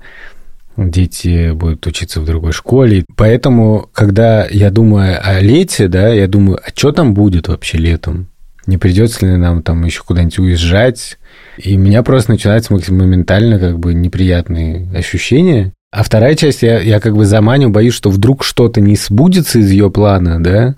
дети 0.76 1.52
будут 1.52 1.86
учиться 1.86 2.20
в 2.20 2.26
другой 2.26 2.52
школе. 2.52 3.04
Поэтому, 3.16 3.88
когда 3.92 4.46
я 4.46 4.70
думаю 4.70 5.18
о 5.22 5.40
лете, 5.40 5.86
да, 5.88 6.08
я 6.08 6.26
думаю, 6.26 6.58
а 6.64 6.70
что 6.74 6.90
там 6.92 7.14
будет 7.14 7.48
вообще 7.48 7.78
летом? 7.78 8.26
Не 8.66 8.76
придется 8.76 9.24
ли 9.26 9.36
нам 9.36 9.62
там 9.62 9.84
еще 9.84 10.02
куда-нибудь 10.02 10.38
уезжать? 10.38 11.18
И 11.56 11.76
у 11.76 11.78
меня 11.78 12.02
просто 12.02 12.32
начинаются 12.32 12.72
моментально 12.72 13.60
как 13.60 13.78
бы 13.78 13.94
неприятные 13.94 14.88
ощущения. 14.94 15.72
А 15.92 16.02
вторая 16.02 16.34
часть, 16.34 16.62
я, 16.62 16.80
я 16.80 16.98
как 16.98 17.14
бы 17.14 17.24
заманю, 17.24 17.70
боюсь, 17.70 17.94
что 17.94 18.10
вдруг 18.10 18.42
что-то 18.42 18.80
не 18.80 18.96
сбудется 18.96 19.60
из 19.60 19.70
ее 19.70 19.92
плана, 19.92 20.42
да, 20.42 20.74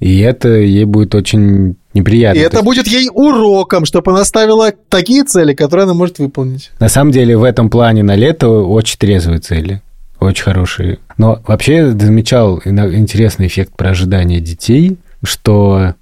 и 0.00 0.18
это 0.18 0.48
ей 0.48 0.84
будет 0.84 1.14
очень 1.14 1.76
неприятно. 1.94 2.38
И 2.38 2.42
это 2.42 2.58
есть... 2.58 2.64
будет 2.64 2.86
ей 2.86 3.08
уроком, 3.12 3.84
чтобы 3.84 4.12
она 4.12 4.24
ставила 4.24 4.72
такие 4.88 5.24
цели, 5.24 5.54
которые 5.54 5.84
она 5.84 5.94
может 5.94 6.18
выполнить. 6.18 6.70
На 6.78 6.88
самом 6.88 7.12
деле 7.12 7.36
в 7.36 7.44
этом 7.44 7.70
плане 7.70 8.02
на 8.02 8.14
лето 8.14 8.48
очень 8.48 8.98
трезвые 8.98 9.40
цели. 9.40 9.82
Очень 10.20 10.44
хорошие. 10.44 10.98
Но 11.18 11.40
вообще 11.46 11.90
замечал 11.90 12.60
интересный 12.64 13.48
эффект 13.48 13.72
про 13.76 13.90
ожидание 13.90 14.40
детей, 14.40 14.98
что 15.24 15.94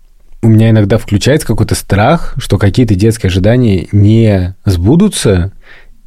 у 0.42 0.48
меня 0.48 0.70
иногда 0.70 0.98
включается 0.98 1.46
какой-то 1.46 1.74
страх, 1.74 2.34
что 2.38 2.58
какие-то 2.58 2.94
детские 2.94 3.28
ожидания 3.28 3.88
не 3.92 4.54
сбудутся, 4.64 5.52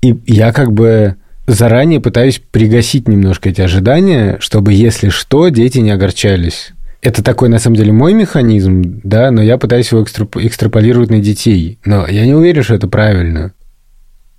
и 0.01 0.19
я 0.27 0.51
как 0.51 0.73
бы 0.73 1.15
заранее 1.47 1.99
пытаюсь 1.99 2.41
пригасить 2.51 3.07
немножко 3.07 3.49
эти 3.49 3.61
ожидания, 3.61 4.37
чтобы, 4.39 4.73
если 4.73 5.09
что, 5.09 5.49
дети 5.49 5.79
не 5.79 5.91
огорчались 5.91 6.72
это 7.03 7.21
такой, 7.21 7.49
на 7.49 7.59
самом 7.59 7.75
деле, 7.75 7.91
мой 7.91 8.13
механизм, 8.13 9.01
да, 9.03 9.29
но 9.29 9.41
я 9.43 9.57
пытаюсь 9.57 9.91
его 9.91 10.01
экстрап- 10.01 10.39
экстраполировать 10.41 11.09
на 11.09 11.19
детей. 11.19 11.77
Но 11.83 12.07
я 12.07 12.25
не 12.25 12.33
уверен, 12.33 12.63
что 12.63 12.75
это 12.75 12.87
правильно. 12.87 13.51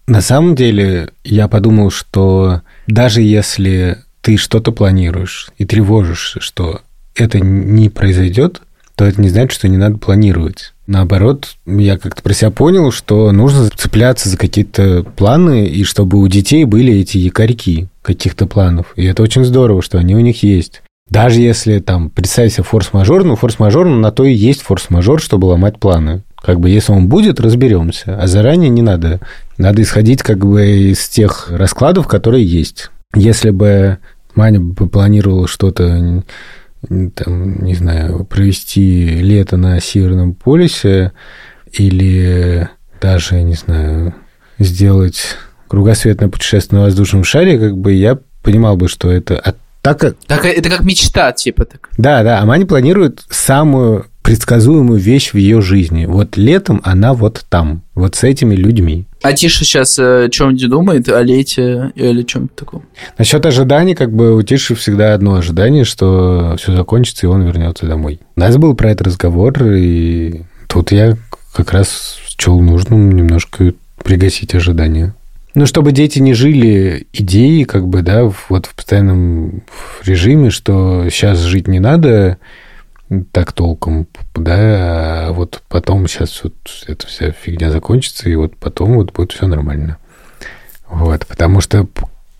На 0.06 0.22
самом 0.22 0.54
деле, 0.54 1.10
я 1.24 1.46
подумал, 1.46 1.90
что 1.90 2.62
даже 2.86 3.20
если 3.20 3.98
ты 4.22 4.38
что-то 4.38 4.72
планируешь 4.72 5.50
и 5.58 5.66
тревожишься, 5.66 6.40
что 6.40 6.80
это 7.14 7.38
не 7.38 7.90
произойдет, 7.90 8.62
то 8.96 9.04
это 9.04 9.20
не 9.20 9.28
значит, 9.28 9.52
что 9.52 9.68
не 9.68 9.76
надо 9.76 9.98
планировать. 9.98 10.72
Наоборот, 10.86 11.56
я 11.66 11.98
как-то 11.98 12.22
про 12.22 12.32
себя 12.32 12.50
понял, 12.50 12.92
что 12.92 13.30
нужно 13.32 13.68
цепляться 13.70 14.28
за 14.28 14.38
какие-то 14.38 15.02
планы, 15.02 15.66
и 15.66 15.84
чтобы 15.84 16.18
у 16.18 16.28
детей 16.28 16.64
были 16.64 16.94
эти 16.94 17.18
якорьки 17.18 17.88
каких-то 18.02 18.46
планов. 18.46 18.92
И 18.96 19.04
это 19.04 19.22
очень 19.22 19.44
здорово, 19.44 19.82
что 19.82 19.98
они 19.98 20.14
у 20.14 20.20
них 20.20 20.42
есть. 20.42 20.82
Даже 21.14 21.40
если 21.40 21.78
там 21.78 22.10
представить 22.10 22.54
себе 22.54 22.64
форс-мажор, 22.64 23.22
ну, 23.22 23.36
форс-мажор 23.36 23.86
ну, 23.86 23.94
на 23.94 24.10
то 24.10 24.24
и 24.24 24.32
есть 24.32 24.62
форс-мажор, 24.62 25.22
чтобы 25.22 25.46
ломать 25.46 25.78
планы. 25.78 26.24
Как 26.42 26.58
бы 26.58 26.68
если 26.68 26.90
он 26.90 27.06
будет, 27.06 27.38
разберемся. 27.38 28.18
А 28.20 28.26
заранее 28.26 28.68
не 28.68 28.82
надо. 28.82 29.20
Надо 29.56 29.80
исходить 29.82 30.24
как 30.24 30.44
бы 30.44 30.66
из 30.66 31.08
тех 31.08 31.50
раскладов, 31.50 32.08
которые 32.08 32.44
есть. 32.44 32.90
Если 33.14 33.50
бы 33.50 33.98
Маня 34.34 34.60
планировала 34.60 35.46
что-то, 35.46 36.24
там, 36.88 37.64
не 37.64 37.74
знаю, 37.74 38.24
провести 38.24 39.06
лето 39.06 39.56
на 39.56 39.80
Северном 39.80 40.34
полюсе 40.34 41.12
или 41.72 42.68
даже, 43.00 43.40
не 43.40 43.54
знаю, 43.54 44.14
сделать 44.58 45.36
кругосветное 45.68 46.28
путешествие 46.28 46.80
на 46.80 46.86
воздушном 46.86 47.22
шаре, 47.22 47.56
как 47.56 47.78
бы 47.78 47.92
я 47.92 48.18
понимал 48.42 48.76
бы, 48.76 48.88
что 48.88 49.12
это 49.12 49.38
от 49.38 49.56
так 49.84 50.00
как... 50.00 50.16
Так, 50.26 50.46
это 50.46 50.70
как 50.70 50.82
мечта, 50.82 51.30
типа. 51.32 51.66
Так. 51.66 51.90
Да, 51.98 52.22
да, 52.22 52.40
а 52.40 52.46
Маня 52.46 52.64
планирует 52.64 53.22
самую 53.28 54.06
предсказуемую 54.22 54.98
вещь 54.98 55.34
в 55.34 55.36
ее 55.36 55.60
жизни. 55.60 56.06
Вот 56.06 56.38
летом 56.38 56.80
она 56.84 57.12
вот 57.12 57.44
там, 57.50 57.82
вот 57.94 58.14
с 58.14 58.24
этими 58.24 58.54
людьми. 58.54 59.04
А 59.20 59.34
Тиша 59.34 59.62
сейчас 59.66 59.98
э, 59.98 60.24
о 60.24 60.28
чем-нибудь 60.30 60.70
думает, 60.70 61.08
о 61.10 61.22
лете 61.22 61.92
или 61.96 62.22
о 62.22 62.24
чем-то 62.24 62.64
таком? 62.64 62.84
Насчет 63.18 63.44
ожиданий, 63.44 63.94
как 63.94 64.10
бы 64.10 64.34
у 64.34 64.40
Тиши 64.40 64.74
всегда 64.74 65.12
одно 65.12 65.34
ожидание, 65.34 65.84
что 65.84 66.56
все 66.56 66.74
закончится, 66.74 67.26
и 67.26 67.28
он 67.28 67.42
вернется 67.42 67.84
домой. 67.84 68.20
У 68.36 68.40
нас 68.40 68.56
был 68.56 68.74
про 68.74 68.90
это 68.90 69.04
разговор, 69.04 69.62
и 69.64 70.44
тут 70.66 70.92
я 70.92 71.18
как 71.52 71.72
раз 71.72 72.16
счел 72.38 72.58
нужным 72.58 73.12
немножко 73.12 73.74
пригасить 74.02 74.54
ожидания. 74.54 75.14
Ну, 75.54 75.66
чтобы 75.66 75.92
дети 75.92 76.18
не 76.18 76.34
жили 76.34 77.06
идеей, 77.12 77.64
как 77.64 77.86
бы, 77.86 78.02
да, 78.02 78.24
вот 78.48 78.66
в 78.66 78.74
постоянном 78.74 79.62
режиме, 80.02 80.50
что 80.50 81.08
сейчас 81.10 81.38
жить 81.38 81.68
не 81.68 81.78
надо 81.78 82.38
так 83.30 83.52
толком, 83.52 84.08
да, 84.34 85.28
а 85.28 85.32
вот 85.32 85.62
потом 85.68 86.08
сейчас 86.08 86.42
вот 86.42 86.54
эта 86.88 87.06
вся 87.06 87.30
фигня 87.30 87.70
закончится, 87.70 88.28
и 88.28 88.34
вот 88.34 88.56
потом 88.56 88.94
вот 88.94 89.12
будет 89.12 89.32
все 89.32 89.46
нормально. 89.46 89.98
Вот, 90.88 91.24
потому 91.26 91.60
что 91.60 91.86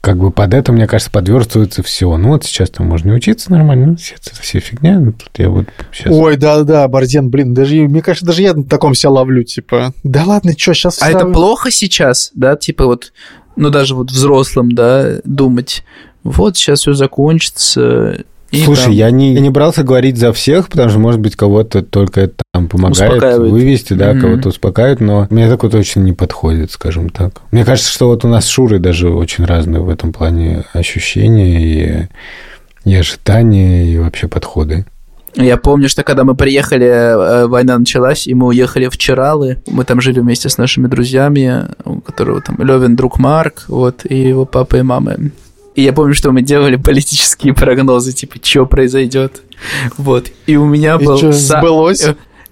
как 0.04 0.18
бы 0.18 0.30
под 0.30 0.52
это, 0.52 0.70
мне 0.70 0.86
кажется, 0.86 1.10
подверстывается 1.10 1.82
все. 1.82 2.14
Ну, 2.18 2.28
вот 2.28 2.44
сейчас 2.44 2.68
там 2.68 2.86
можно 2.86 3.08
не 3.08 3.16
учиться 3.16 3.50
нормально, 3.50 3.86
ну, 3.86 3.96
сейчас 3.96 4.20
это 4.26 4.42
все 4.42 4.60
фигня. 4.60 5.00
Ну, 5.00 5.12
тут 5.12 5.30
я 5.38 5.48
вот 5.48 5.64
сейчас... 5.92 6.12
Ой, 6.14 6.36
да-да, 6.36 6.86
Борзен, 6.88 7.30
блин, 7.30 7.54
даже, 7.54 7.76
мне 7.76 8.02
кажется, 8.02 8.26
даже 8.26 8.42
я 8.42 8.52
на 8.52 8.64
таком 8.64 8.94
себя 8.94 9.10
ловлю, 9.10 9.44
типа, 9.44 9.94
да 10.04 10.24
ладно, 10.24 10.52
что, 10.52 10.74
сейчас... 10.74 11.00
А 11.00 11.10
это 11.10 11.24
плохо 11.24 11.70
сейчас, 11.70 12.30
да, 12.34 12.54
типа 12.54 12.84
вот, 12.84 13.14
ну, 13.56 13.70
даже 13.70 13.94
вот 13.94 14.10
взрослым, 14.10 14.72
да, 14.72 15.20
думать, 15.24 15.82
вот 16.22 16.58
сейчас 16.58 16.80
все 16.80 16.92
закончится, 16.92 18.24
и 18.54 18.64
Слушай, 18.64 18.84
там... 18.84 18.92
я, 18.92 19.10
не, 19.10 19.34
я 19.34 19.40
не 19.40 19.50
брался 19.50 19.82
говорить 19.82 20.16
за 20.16 20.32
всех, 20.32 20.68
потому 20.68 20.90
что, 20.90 20.98
может 20.98 21.20
быть, 21.20 21.36
кого-то 21.36 21.82
только 21.82 22.22
это 22.22 22.34
там 22.52 22.68
помогает 22.68 23.38
вывести, 23.38 23.94
да, 23.94 24.12
mm-hmm. 24.12 24.20
кого-то 24.20 24.48
успокаивает, 24.50 25.00
но 25.00 25.26
мне 25.30 25.48
такое 25.48 25.70
точно 25.70 26.00
не 26.00 26.12
подходит, 26.12 26.70
скажем 26.70 27.10
так. 27.10 27.42
Мне 27.50 27.64
кажется, 27.64 27.90
что 27.90 28.08
вот 28.08 28.24
у 28.24 28.28
нас 28.28 28.44
с 28.44 28.48
Шурой 28.48 28.78
даже 28.78 29.10
очень 29.10 29.44
разные 29.44 29.82
в 29.82 29.88
этом 29.88 30.12
плане 30.12 30.64
ощущения 30.72 32.08
и, 32.84 32.90
и 32.90 32.94
ожидания, 32.94 33.92
и 33.92 33.98
вообще 33.98 34.28
подходы. 34.28 34.84
Я 35.36 35.56
помню, 35.56 35.88
что 35.88 36.04
когда 36.04 36.22
мы 36.22 36.36
приехали, 36.36 36.86
э, 36.86 37.46
война 37.46 37.76
началась, 37.76 38.26
и 38.26 38.34
мы 38.34 38.46
уехали 38.46 38.86
в 38.86 38.96
Чиралы. 38.96 39.58
Мы 39.66 39.84
там 39.84 40.00
жили 40.00 40.20
вместе 40.20 40.48
с 40.48 40.58
нашими 40.58 40.86
друзьями, 40.86 41.64
у 41.84 42.00
которого 42.00 42.40
там 42.40 42.56
Левин 42.58 42.94
друг 42.94 43.18
Марк, 43.18 43.64
вот, 43.68 44.02
и 44.04 44.16
его 44.16 44.44
папа 44.44 44.76
и 44.76 44.82
мама. 44.82 45.16
И 45.74 45.82
я 45.82 45.92
помню, 45.92 46.14
что 46.14 46.30
мы 46.30 46.42
делали 46.42 46.76
политические 46.76 47.52
прогнозы, 47.54 48.12
типа, 48.12 48.36
что 48.42 48.64
произойдет. 48.66 49.42
Вот. 49.96 50.28
И 50.46 50.56
у 50.56 50.66
меня 50.66 50.96
и 51.00 51.04
был... 51.04 51.18
Что, 51.18 51.32
сбылось? 51.32 52.04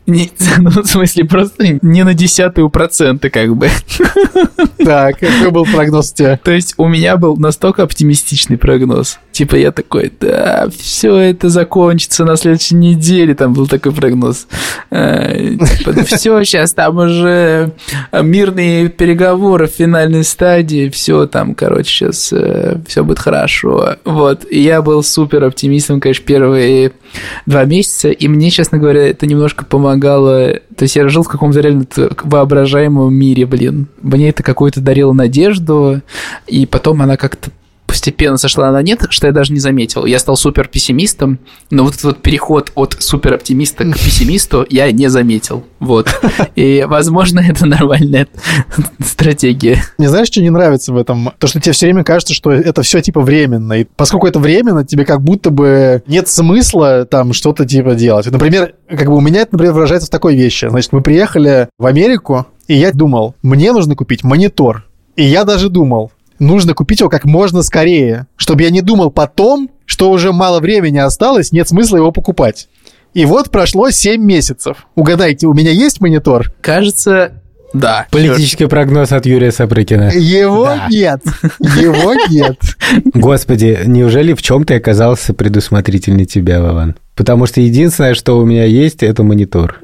Не, 0.06 0.30
ну, 0.58 0.70
в 0.70 0.86
смысле, 0.86 1.24
просто 1.24 1.78
не 1.80 2.02
на 2.02 2.14
десятую 2.14 2.70
процента, 2.70 3.30
как 3.30 3.56
бы. 3.56 3.68
Так, 4.84 5.20
какой 5.20 5.50
был 5.50 5.64
прогноз 5.64 6.10
у 6.12 6.16
тебя? 6.16 6.40
То 6.42 6.50
есть 6.50 6.74
у 6.76 6.88
меня 6.88 7.16
был 7.16 7.36
настолько 7.36 7.84
оптимистичный 7.84 8.58
прогноз. 8.58 9.18
Типа 9.30 9.54
я 9.54 9.70
такой, 9.70 10.12
да, 10.20 10.68
все 10.76 11.16
это 11.16 11.48
закончится 11.48 12.24
на 12.24 12.36
следующей 12.36 12.74
неделе, 12.74 13.34
там 13.34 13.54
был 13.54 13.68
такой 13.68 13.92
прогноз. 13.92 14.48
Э, 14.90 15.56
типа, 15.78 16.04
все, 16.04 16.42
сейчас 16.44 16.72
там 16.72 16.98
уже 16.98 17.72
мирные 18.12 18.88
переговоры 18.88 19.68
в 19.68 19.70
финальной 19.70 20.24
стадии, 20.24 20.88
все 20.88 21.26
там, 21.26 21.54
короче, 21.54 21.88
сейчас 21.88 22.32
э, 22.32 22.80
все 22.86 23.04
будет 23.04 23.20
хорошо. 23.20 23.96
Вот, 24.04 24.44
и 24.50 24.60
я 24.60 24.82
был 24.82 25.02
супер 25.02 25.44
оптимистом, 25.44 26.00
конечно, 26.00 26.24
первые 26.24 26.92
два 27.46 27.64
месяца, 27.64 28.10
и 28.10 28.28
мне, 28.28 28.50
честно 28.50 28.78
говоря, 28.78 29.08
это 29.08 29.26
немножко 29.26 29.64
помогало. 29.92 30.54
То 30.76 30.82
есть 30.82 30.96
я 30.96 31.08
жил 31.08 31.22
в 31.22 31.28
каком-то 31.28 31.60
реально 31.60 31.86
воображаемом 32.22 33.12
мире, 33.12 33.46
блин. 33.46 33.88
Мне 34.00 34.30
это 34.30 34.42
какую-то 34.42 34.80
дарило 34.80 35.12
надежду, 35.12 36.00
и 36.46 36.66
потом 36.66 37.02
она 37.02 37.16
как-то 37.16 37.50
постепенно 37.92 38.38
сошла 38.38 38.72
на 38.72 38.80
нет, 38.80 39.04
что 39.10 39.26
я 39.26 39.34
даже 39.34 39.52
не 39.52 39.60
заметил. 39.60 40.06
Я 40.06 40.18
стал 40.18 40.34
супер 40.34 40.66
пессимистом, 40.66 41.38
но 41.68 41.84
вот 41.84 41.92
этот 41.92 42.04
вот 42.04 42.22
переход 42.22 42.72
от 42.74 42.96
супер 43.00 43.34
оптимиста 43.34 43.84
к 43.84 43.98
пессимисту 43.98 44.64
я 44.70 44.90
не 44.90 45.08
заметил. 45.08 45.62
Вот. 45.78 46.08
И, 46.56 46.86
возможно, 46.88 47.40
это 47.46 47.66
нормальная 47.66 48.28
стратегия. 49.04 49.82
Не 49.98 50.06
знаешь, 50.06 50.28
что 50.28 50.40
не 50.40 50.48
нравится 50.48 50.94
в 50.94 50.96
этом? 50.96 51.32
То, 51.38 51.46
что 51.46 51.60
тебе 51.60 51.72
все 51.72 51.84
время 51.84 52.02
кажется, 52.02 52.32
что 52.32 52.50
это 52.50 52.80
все 52.80 53.02
типа 53.02 53.20
временно. 53.20 53.74
И 53.74 53.84
поскольку 53.84 54.26
это 54.26 54.38
временно, 54.38 54.86
тебе 54.86 55.04
как 55.04 55.20
будто 55.20 55.50
бы 55.50 56.02
нет 56.06 56.28
смысла 56.28 57.04
там 57.04 57.34
что-то 57.34 57.66
типа 57.66 57.94
делать. 57.94 58.24
Например, 58.24 58.72
как 58.88 59.08
бы 59.08 59.16
у 59.16 59.20
меня 59.20 59.42
это, 59.42 59.52
например, 59.52 59.74
выражается 59.74 60.06
в 60.06 60.10
такой 60.10 60.34
вещи. 60.34 60.66
Значит, 60.70 60.92
мы 60.92 61.02
приехали 61.02 61.68
в 61.78 61.84
Америку, 61.84 62.46
и 62.68 62.74
я 62.74 62.90
думал, 62.90 63.34
мне 63.42 63.70
нужно 63.72 63.96
купить 63.96 64.24
монитор. 64.24 64.86
И 65.14 65.24
я 65.24 65.44
даже 65.44 65.68
думал, 65.68 66.10
нужно 66.42 66.74
купить 66.74 67.00
его 67.00 67.08
как 67.08 67.24
можно 67.24 67.62
скорее, 67.62 68.26
чтобы 68.36 68.62
я 68.62 68.70
не 68.70 68.82
думал 68.82 69.10
потом, 69.10 69.70
что 69.86 70.10
уже 70.10 70.32
мало 70.32 70.60
времени 70.60 70.98
осталось, 70.98 71.52
нет 71.52 71.68
смысла 71.68 71.96
его 71.96 72.12
покупать. 72.12 72.68
И 73.14 73.24
вот 73.24 73.50
прошло 73.50 73.90
7 73.90 74.22
месяцев. 74.22 74.86
Угадайте, 74.94 75.46
у 75.46 75.52
меня 75.52 75.70
есть 75.70 76.00
монитор? 76.00 76.52
Кажется, 76.60 77.41
да. 77.72 78.06
Политический 78.10 78.66
прогноз 78.66 79.12
от 79.12 79.26
Юрия 79.26 79.50
Сапрыкина. 79.50 80.10
Его 80.12 80.64
да. 80.64 80.88
нет. 80.90 81.20
Его 81.58 82.14
нет. 82.28 82.58
Господи, 83.14 83.80
неужели 83.86 84.34
в 84.34 84.42
чем 84.42 84.64
ты 84.64 84.74
оказался 84.74 85.34
предусмотрительнее 85.34 86.26
тебя, 86.26 86.60
Вован? 86.60 86.96
Потому 87.14 87.46
что 87.46 87.60
единственное, 87.60 88.14
что 88.14 88.38
у 88.38 88.44
меня 88.44 88.64
есть, 88.64 89.02
это 89.02 89.22
монитор. 89.22 89.80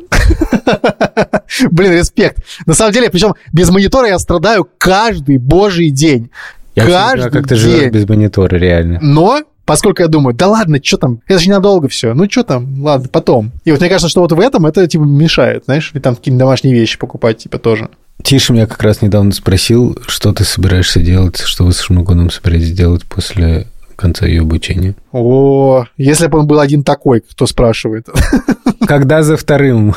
Блин, 1.71 1.93
респект. 1.93 2.43
На 2.67 2.75
самом 2.75 2.93
деле, 2.93 3.11
причем 3.11 3.35
без 3.53 3.71
монитора 3.71 4.09
я 4.09 4.19
страдаю 4.19 4.69
каждый 4.79 5.39
божий 5.39 5.91
день. 5.91 6.31
Я 6.75 6.87
каждый 6.87 7.31
как 7.31 7.49
ты 7.49 7.57
живешь 7.57 7.91
без 7.91 8.09
монитора, 8.09 8.57
реально. 8.57 8.99
Но 9.03 9.43
поскольку 9.69 10.01
я 10.01 10.09
думаю, 10.09 10.35
да 10.35 10.49
ладно, 10.49 10.81
что 10.83 10.97
там, 10.97 11.21
это 11.27 11.39
же 11.39 11.49
ненадолго 11.49 11.89
все, 11.89 12.15
ну 12.15 12.29
что 12.29 12.43
там, 12.43 12.83
ладно, 12.83 13.09
потом. 13.13 13.53
И 13.67 13.71
вот 13.71 13.81
мне 13.81 13.91
кажется, 13.91 14.09
что 14.09 14.23
вот 14.23 14.33
в 14.33 14.41
этом 14.41 14.65
это, 14.65 14.89
типа, 14.89 15.03
мешает, 15.03 15.65
знаешь, 15.67 15.91
и 15.93 16.01
там 16.01 16.17
какие-нибудь 16.17 16.41
домашние 16.41 16.75
вещи 16.75 16.99
покупать, 16.99 17.37
типа, 17.37 17.59
тоже. 17.59 17.91
Тиша 18.23 18.55
меня 18.55 18.67
как 18.67 18.83
раз 18.83 19.03
недавно 19.03 19.31
спросил, 19.31 19.99
что 20.07 20.33
ты 20.33 20.45
собираешься 20.45 21.01
делать, 21.01 21.41
что 21.41 21.65
вы 21.65 21.73
с 21.73 21.81
Шмагоном 21.81 22.31
собираетесь 22.31 22.73
делать 22.73 23.05
после 23.05 23.67
конца 23.95 24.27
ее 24.27 24.41
обучения. 24.41 24.95
О, 25.13 25.85
если 25.99 26.29
бы 26.29 26.39
он 26.39 26.47
был 26.47 26.61
один 26.61 26.83
такой, 26.83 27.21
кто 27.21 27.47
спрашивает. 27.47 28.09
Когда 28.87 29.23
за 29.23 29.37
вторым? 29.37 29.95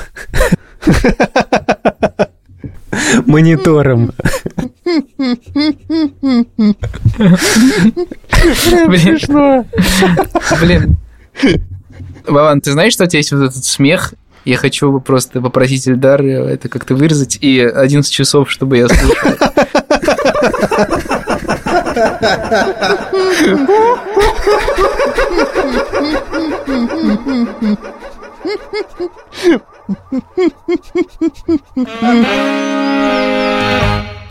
Монитором. 3.26 4.12
Блин. 8.88 9.20
Блин. 10.62 10.98
Вован, 12.28 12.62
ты 12.62 12.72
знаешь, 12.72 12.94
что 12.94 13.04
у 13.04 13.08
тебя 13.08 13.20
есть 13.20 13.32
вот 13.32 13.44
этот 13.44 13.64
смех? 13.64 14.14
Я 14.44 14.58
хочу 14.58 15.00
просто 15.00 15.40
попросить 15.40 15.88
Эльдар 15.88 16.24
это 16.24 16.68
как-то 16.68 16.96
вырезать 16.96 17.38
и 17.42 17.60
11 17.60 18.12
часов, 18.12 18.50
чтобы 18.50 18.78
я 18.78 18.88
слушал. 18.88 19.32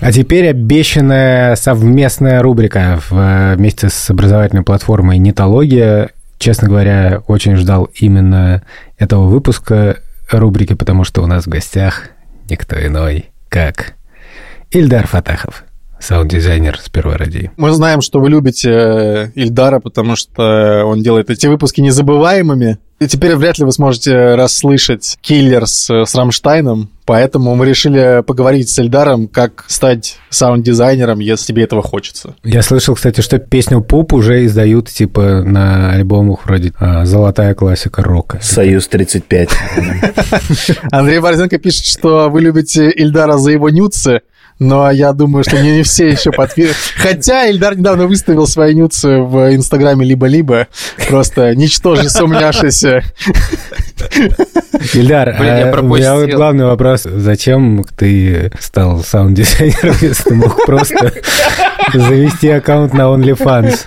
А 0.00 0.12
теперь 0.12 0.48
обещанная 0.48 1.56
совместная 1.56 2.40
рубрика 2.40 2.98
вместе 3.10 3.90
с 3.90 4.10
образовательной 4.10 4.62
платформой 4.62 5.18
«Нетология». 5.18 6.10
Честно 6.38 6.68
говоря, 6.68 7.22
очень 7.26 7.56
ждал 7.56 7.90
именно 7.94 8.62
этого 8.96 9.26
выпуска 9.26 9.98
рубрики, 10.30 10.72
потому 10.72 11.04
что 11.04 11.22
у 11.22 11.26
нас 11.26 11.44
в 11.44 11.48
гостях 11.48 12.08
никто 12.48 12.76
иной, 12.82 13.26
как 13.50 13.92
Ильдар 14.70 15.06
Фатахов 15.06 15.64
саунд-дизайнер 16.00 16.78
с 16.80 16.88
первой 16.88 17.16
ради. 17.16 17.50
Мы 17.58 17.70
знаем, 17.72 18.00
что 18.00 18.20
вы 18.20 18.30
любите 18.30 18.70
э, 18.70 19.30
Ильдара, 19.34 19.80
потому 19.80 20.16
что 20.16 20.84
он 20.86 21.02
делает 21.02 21.28
эти 21.30 21.46
выпуски 21.46 21.82
незабываемыми. 21.82 22.78
И 23.00 23.08
теперь 23.08 23.34
вряд 23.34 23.58
ли 23.58 23.64
вы 23.64 23.72
сможете 23.72 24.34
расслышать 24.34 25.16
киллер 25.22 25.66
с, 25.66 25.88
с 25.88 26.14
Рамштайном, 26.14 26.90
поэтому 27.06 27.54
мы 27.54 27.64
решили 27.64 28.22
поговорить 28.26 28.68
с 28.68 28.78
Эльдаром, 28.78 29.26
как 29.26 29.64
стать 29.68 30.18
саунд-дизайнером, 30.28 31.18
если 31.20 31.46
тебе 31.46 31.62
этого 31.62 31.82
хочется. 31.82 32.34
Я 32.44 32.60
слышал, 32.60 32.94
кстати, 32.94 33.22
что 33.22 33.38
песню 33.38 33.80
«Пуп» 33.80 34.12
уже 34.12 34.44
издают, 34.44 34.90
типа, 34.90 35.42
на 35.42 35.92
альбомах 35.92 36.44
вроде 36.44 36.74
а, 36.78 37.06
«Золотая 37.06 37.54
классика 37.54 38.02
рока». 38.02 38.38
«Союз-35». 38.42 39.48
Андрей 40.92 41.20
Борзенко 41.20 41.56
пишет, 41.56 41.86
что 41.86 42.28
вы 42.28 42.42
любите 42.42 42.90
Ильдара 42.90 43.38
за 43.38 43.52
его 43.52 43.70
нюцы, 43.70 44.20
но 44.60 44.90
я 44.90 45.12
думаю, 45.12 45.42
что 45.42 45.60
не, 45.60 45.78
не 45.78 45.82
все 45.82 46.10
еще 46.10 46.30
подписаны. 46.30 46.74
Хотя 46.96 47.46
Ильдар 47.46 47.76
недавно 47.76 48.06
выставил 48.06 48.46
свои 48.46 48.74
нюцы 48.74 49.18
в 49.18 49.54
Инстаграме 49.54 50.04
либо-либо, 50.04 50.68
просто 51.08 51.56
ничтоже 51.56 52.10
сумняшися. 52.10 53.02
Ильдар, 54.94 55.34
Блин, 55.38 55.56
я 55.56 55.72
а, 55.72 55.80
у 55.80 55.82
меня 55.82 56.14
вот 56.14 56.30
главный 56.30 56.66
вопрос. 56.66 57.02
Зачем 57.04 57.84
ты 57.96 58.52
стал 58.60 59.02
саунд-дизайнером, 59.02 59.96
если 60.02 60.24
ты 60.24 60.34
мог 60.34 60.64
просто 60.66 61.12
завести 61.94 62.50
аккаунт 62.50 62.92
на 62.92 63.02
OnlyFans? 63.02 63.86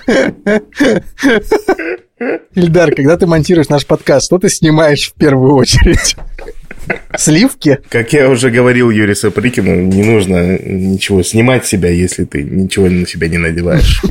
Ильдар, 2.54 2.94
когда 2.94 3.16
ты 3.16 3.26
монтируешь 3.26 3.68
наш 3.68 3.86
подкаст, 3.86 4.26
что 4.26 4.38
ты 4.38 4.48
снимаешь 4.48 5.10
в 5.10 5.14
первую 5.14 5.54
очередь? 5.54 6.16
Сливки? 7.16 7.78
Как 7.88 8.12
я 8.12 8.28
уже 8.28 8.50
говорил 8.50 8.90
Юрию 8.90 9.16
Саприкину, 9.16 9.82
не 9.82 10.02
нужно 10.02 10.58
ничего 10.58 11.22
снимать 11.22 11.66
себя, 11.66 11.90
если 11.90 12.24
ты 12.24 12.42
ничего 12.42 12.88
на 12.88 13.06
себя 13.06 13.28
не 13.28 13.38
надеваешь. 13.38 14.02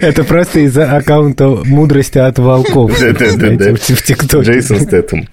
Это 0.00 0.24
просто 0.24 0.60
из-за 0.60 0.96
аккаунта 0.96 1.48
мудрости 1.48 2.18
от 2.18 2.38
волков. 2.38 2.92
Да-да-да. 3.00 3.74
В 3.74 4.02
ТикТоке. 4.02 4.52
Джейсон 4.52 4.80
Стэттем. 4.80 5.28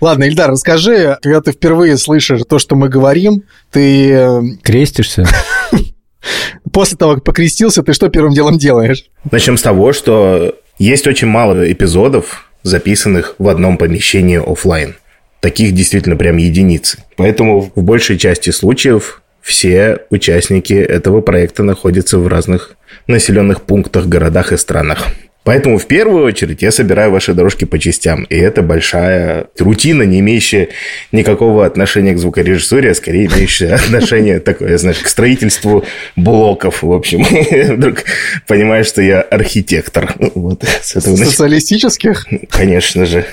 Ладно, 0.00 0.24
Ильдар, 0.24 0.50
расскажи, 0.50 1.18
когда 1.20 1.40
ты 1.40 1.52
впервые 1.52 1.98
слышишь 1.98 2.42
то, 2.48 2.58
что 2.58 2.76
мы 2.76 2.88
говорим, 2.88 3.42
ты... 3.70 4.10
Э, 4.10 4.40
Крестишься? 4.62 5.26
После 6.72 6.96
того, 6.96 7.14
как 7.14 7.24
покрестился, 7.24 7.82
ты 7.82 7.92
что 7.92 8.08
первым 8.08 8.32
делом 8.32 8.56
делаешь? 8.56 9.04
Начнем 9.30 9.56
с 9.56 9.62
того, 9.62 9.92
что 9.92 10.54
есть 10.78 11.06
очень 11.06 11.28
мало 11.28 11.70
эпизодов, 11.70 12.51
записанных 12.62 13.34
в 13.38 13.48
одном 13.48 13.76
помещении 13.76 14.38
офлайн. 14.38 14.96
Таких 15.40 15.74
действительно 15.74 16.16
прям 16.16 16.36
единицы. 16.36 16.98
Поэтому 17.16 17.72
в 17.74 17.82
большей 17.82 18.18
части 18.18 18.50
случаев 18.50 19.22
все 19.40 19.98
участники 20.10 20.72
этого 20.72 21.20
проекта 21.20 21.64
находятся 21.64 22.18
в 22.18 22.28
разных 22.28 22.76
населенных 23.08 23.62
пунктах, 23.62 24.06
городах 24.06 24.52
и 24.52 24.56
странах. 24.56 25.08
Поэтому 25.44 25.78
в 25.78 25.86
первую 25.86 26.24
очередь 26.24 26.62
я 26.62 26.70
собираю 26.70 27.10
ваши 27.10 27.34
дорожки 27.34 27.64
по 27.64 27.78
частям. 27.78 28.24
И 28.24 28.36
это 28.36 28.62
большая 28.62 29.46
рутина, 29.58 30.04
не 30.04 30.20
имеющая 30.20 30.68
никакого 31.10 31.66
отношения 31.66 32.12
к 32.12 32.18
звукорежиссуре, 32.18 32.92
а 32.92 32.94
скорее 32.94 33.26
имеющая 33.26 33.74
отношение 33.74 34.38
такое, 34.38 34.78
знаешь, 34.78 34.98
к 34.98 35.08
строительству 35.08 35.84
блоков. 36.14 36.82
В 36.82 36.92
общем, 36.92 37.24
вдруг 37.74 38.04
понимаешь, 38.46 38.86
что 38.86 39.02
я 39.02 39.20
архитектор. 39.20 40.14
Вот, 40.34 40.64
с 40.64 40.96
этого 40.96 41.16
Социалистических? 41.16 42.26
Конечно 42.50 43.06
же. 43.06 43.24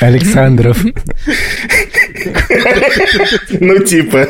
Александров. 0.00 0.78
Ну, 3.60 3.78
типа. 3.78 4.28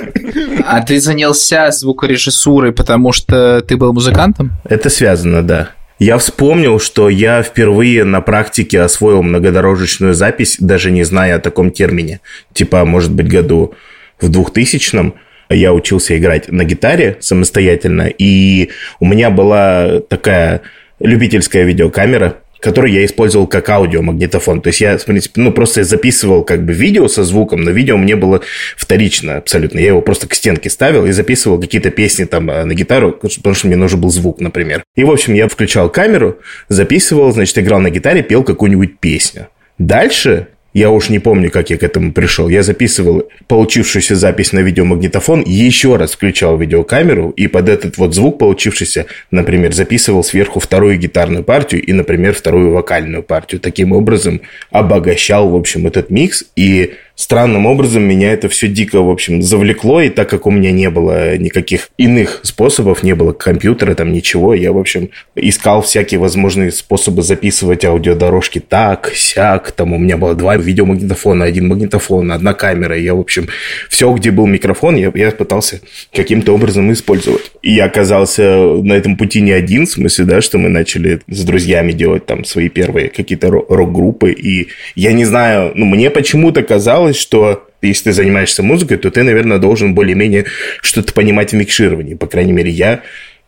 А 0.65 0.83
ты 0.83 1.01
занялся 1.01 1.71
звукорежиссурой, 1.71 2.73
потому 2.73 3.13
что 3.13 3.61
ты 3.63 3.77
был 3.77 3.93
музыкантом? 3.93 4.53
Это 4.65 4.89
связано, 4.91 5.43
да. 5.43 5.71
Я 5.99 6.17
вспомнил, 6.19 6.79
что 6.79 7.09
я 7.09 7.43
впервые 7.43 8.05
на 8.05 8.21
практике 8.21 8.81
освоил 8.83 9.23
многодорожечную 9.23 10.15
запись, 10.15 10.57
даже 10.61 10.93
не 10.93 11.03
зная 11.03 11.37
о 11.37 11.41
таком 11.41 11.73
термине. 11.73 12.21
Типа, 12.53 12.85
может 12.85 13.13
быть, 13.13 13.29
году 13.29 13.75
в 14.21 14.31
2000-м 14.31 15.15
я 15.51 15.73
учился 15.73 16.17
играть 16.17 16.53
на 16.53 16.65
гитаре 16.65 17.17
самостоятельно, 17.21 18.07
и 18.07 18.71
у 19.01 19.07
меня 19.07 19.31
была 19.31 20.01
такая 20.09 20.63
любительская 21.01 21.65
видеокамера, 21.65 22.37
который 22.61 22.92
я 22.92 23.05
использовал 23.05 23.47
как 23.47 23.68
аудиомагнитофон. 23.68 24.61
То 24.61 24.68
есть 24.68 24.81
я, 24.81 24.99
в 24.99 25.05
принципе, 25.05 25.40
ну, 25.40 25.53
просто 25.53 25.85
записывал 25.85 26.44
как 26.44 26.64
бы 26.64 26.73
видео 26.73 27.09
со 27.09 27.25
звуком, 27.25 27.62
но 27.62 27.71
видео 27.71 27.97
мне 27.97 28.16
было 28.16 28.40
вторично 28.77 29.37
абсолютно. 29.37 29.79
Я 29.79 29.88
его 29.88 30.01
просто 30.01 30.29
к 30.29 30.35
стенке 30.35 30.71
ставил 30.71 31.07
и 31.07 31.12
записывал 31.12 31.61
какие-то 31.61 31.90
песни 31.90 32.25
там 32.25 32.51
э, 32.51 32.64
на 32.64 32.75
гитару, 32.75 33.12
потому 33.12 33.55
что 33.55 33.66
мне 33.66 33.77
нужен 33.77 34.01
был 34.01 34.11
звук, 34.11 34.40
например. 34.40 34.83
И, 34.97 35.05
в 35.05 35.11
общем, 35.11 35.35
я 35.35 35.49
включал 35.49 35.90
камеру, 35.90 36.38
записывал, 36.68 37.33
значит, 37.33 37.59
играл 37.59 37.81
на 37.81 37.90
гитаре, 37.90 38.23
пел 38.23 38.42
какую-нибудь 38.42 38.99
песню. 38.99 39.49
Дальше 39.79 40.49
я 40.75 40.91
уж 40.91 41.09
не 41.09 41.19
помню, 41.19 41.51
как 41.51 41.71
я 41.71 41.79
к 41.79 41.83
этому 41.83 42.13
пришел. 42.13 42.49
Я 42.49 42.63
записывал 42.63 43.29
получившуюся 43.47 44.17
запись 44.17 44.53
на 44.53 44.61
видеомагнитофон, 44.61 45.43
еще 45.47 45.97
раз 45.97 46.13
включал 46.13 46.59
видеокамеру, 46.59 47.31
и 47.31 47.47
под 47.47 47.69
этот 47.69 47.97
вот 47.97 48.15
звук 48.15 48.39
получившийся, 48.39 49.07
например, 49.31 49.73
записывал 49.73 50.23
сверху 50.23 50.61
вторую 50.61 50.99
гитарную 50.99 51.43
партию 51.43 51.83
и, 51.83 51.93
например, 51.93 52.35
вторую 52.35 52.73
вокальную 52.73 53.23
партию. 53.23 53.61
Таким 53.61 53.93
образом 53.93 54.43
обогащал, 54.71 55.49
в 55.49 55.57
общем, 55.57 55.87
этот 55.87 56.11
микс, 56.11 56.45
и 56.55 56.93
странным 57.19 57.67
образом 57.67 58.05
меня 58.05 58.33
это 58.33 58.49
все 58.49 58.69
дико, 58.69 59.03
в 59.03 59.11
общем, 59.11 59.43
завлекло, 59.43 60.01
и 60.01 60.09
так 60.09 60.31
как 60.31 60.47
у 60.47 60.51
меня 60.53 60.71
не 60.71 60.89
было 60.89 61.37
никаких 61.37 61.91
иных 61.99 62.41
способов, 62.45 63.03
не 63.03 63.15
было 63.15 63.33
компьютера, 63.33 63.95
там 63.97 64.13
ничего, 64.13 64.55
я, 64.55 64.73
в 64.73 64.79
общем, 64.79 65.11
искал 65.35 65.83
всякие 65.83 66.21
возможные 66.21 66.71
способы 66.71 67.23
записывать 67.23 67.85
аудиодорожки. 67.85 68.61
Так, 68.61 69.11
сяк, 69.15 69.73
там 69.73 69.93
у 69.93 69.99
меня 69.99 70.17
было 70.17 70.37
два 70.37 70.57
видеомагнитофона, 70.57 71.45
один 71.45 71.67
магнитофон, 71.69 72.31
одна 72.31 72.55
камера, 72.55 72.97
я, 72.97 73.15
в 73.15 73.21
общем, 73.21 73.49
все, 73.91 74.13
где 74.15 74.31
был 74.31 74.47
микрофон, 74.47 74.95
я, 74.95 75.11
я 75.13 75.33
пытался 75.33 75.81
каким-то 76.13 76.55
образом 76.55 76.93
использовать. 76.93 77.51
И 77.63 77.73
я 77.73 77.87
оказался 77.87 78.43
на 78.45 78.93
этом 78.93 79.17
пути 79.17 79.41
не 79.41 79.51
один, 79.51 79.87
в 79.87 79.91
смысле, 79.91 80.25
да, 80.25 80.41
что 80.41 80.59
мы 80.59 80.69
начали 80.69 81.21
с 81.27 81.43
друзьями 81.43 81.91
делать 81.91 82.27
там 82.27 82.45
свои 82.45 82.69
первые 82.69 83.09
какие-то 83.09 83.51
рок-группы, 83.51 84.31
и 84.31 84.69
я 84.95 85.13
не 85.13 85.25
знаю, 85.25 85.73
ну, 85.75 85.85
мне 85.85 86.11
почему-то 86.11 86.63
казалось, 86.63 87.08
оказалось, 87.09 87.16
что 87.16 87.64
если 87.83 88.05
ты 88.05 88.12
занимаешься 88.12 88.62
музыкой, 88.62 88.99
то 88.99 89.11
ты, 89.11 89.23
наверное, 89.23 89.59
должен 89.59 89.94
более-менее 89.94 90.47
что-то 90.83 91.12
понимать 91.12 91.53
в 91.53 91.57
микшировании. 91.57 92.14
По 92.14 92.27
крайней 92.27 92.53
мере, 92.53 92.71
я 92.71 93.01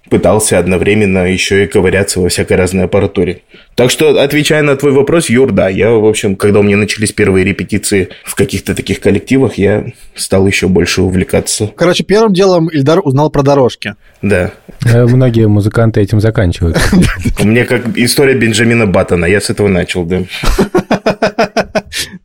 пытался 0.09 0.59
одновременно 0.59 1.31
еще 1.31 1.65
и 1.65 1.67
ковыряться 1.69 2.21
во 2.21 2.29
всякой 2.29 2.57
разной 2.57 2.85
аппаратуре. 2.85 3.43
Так 3.77 3.91
что, 3.91 4.21
отвечая 4.21 4.63
на 4.63 4.75
твой 4.75 4.93
вопрос, 4.93 5.31
Юр, 5.31 5.53
да, 5.53 5.69
я, 5.69 5.91
в 5.91 6.05
общем, 6.05 6.37
когда 6.37 6.61
у 6.61 6.63
меня 6.63 6.77
начались 6.77 7.13
первые 7.13 7.45
репетиции 7.45 8.09
в 8.25 8.35
каких-то 8.35 8.75
таких 8.75 9.01
коллективах, 9.01 9.59
я 9.59 9.85
стал 10.15 10.47
еще 10.47 10.69
больше 10.69 11.03
увлекаться. 11.03 11.71
Короче, 11.77 12.03
первым 12.03 12.33
делом 12.33 12.69
Ильдар 12.69 13.01
узнал 13.05 13.31
про 13.31 13.43
дорожки. 13.43 13.95
Да. 14.23 14.51
Э, 14.85 15.05
многие 15.05 15.47
музыканты 15.47 16.01
этим 16.01 16.21
заканчивают. 16.21 16.79
У 17.41 17.47
меня 17.47 17.65
как 17.65 17.97
история 17.97 18.35
Бенджамина 18.35 18.87
Баттона, 18.87 19.27
я 19.27 19.41
с 19.41 19.51
этого 19.51 19.69
начал, 19.69 20.05
да. 20.05 20.23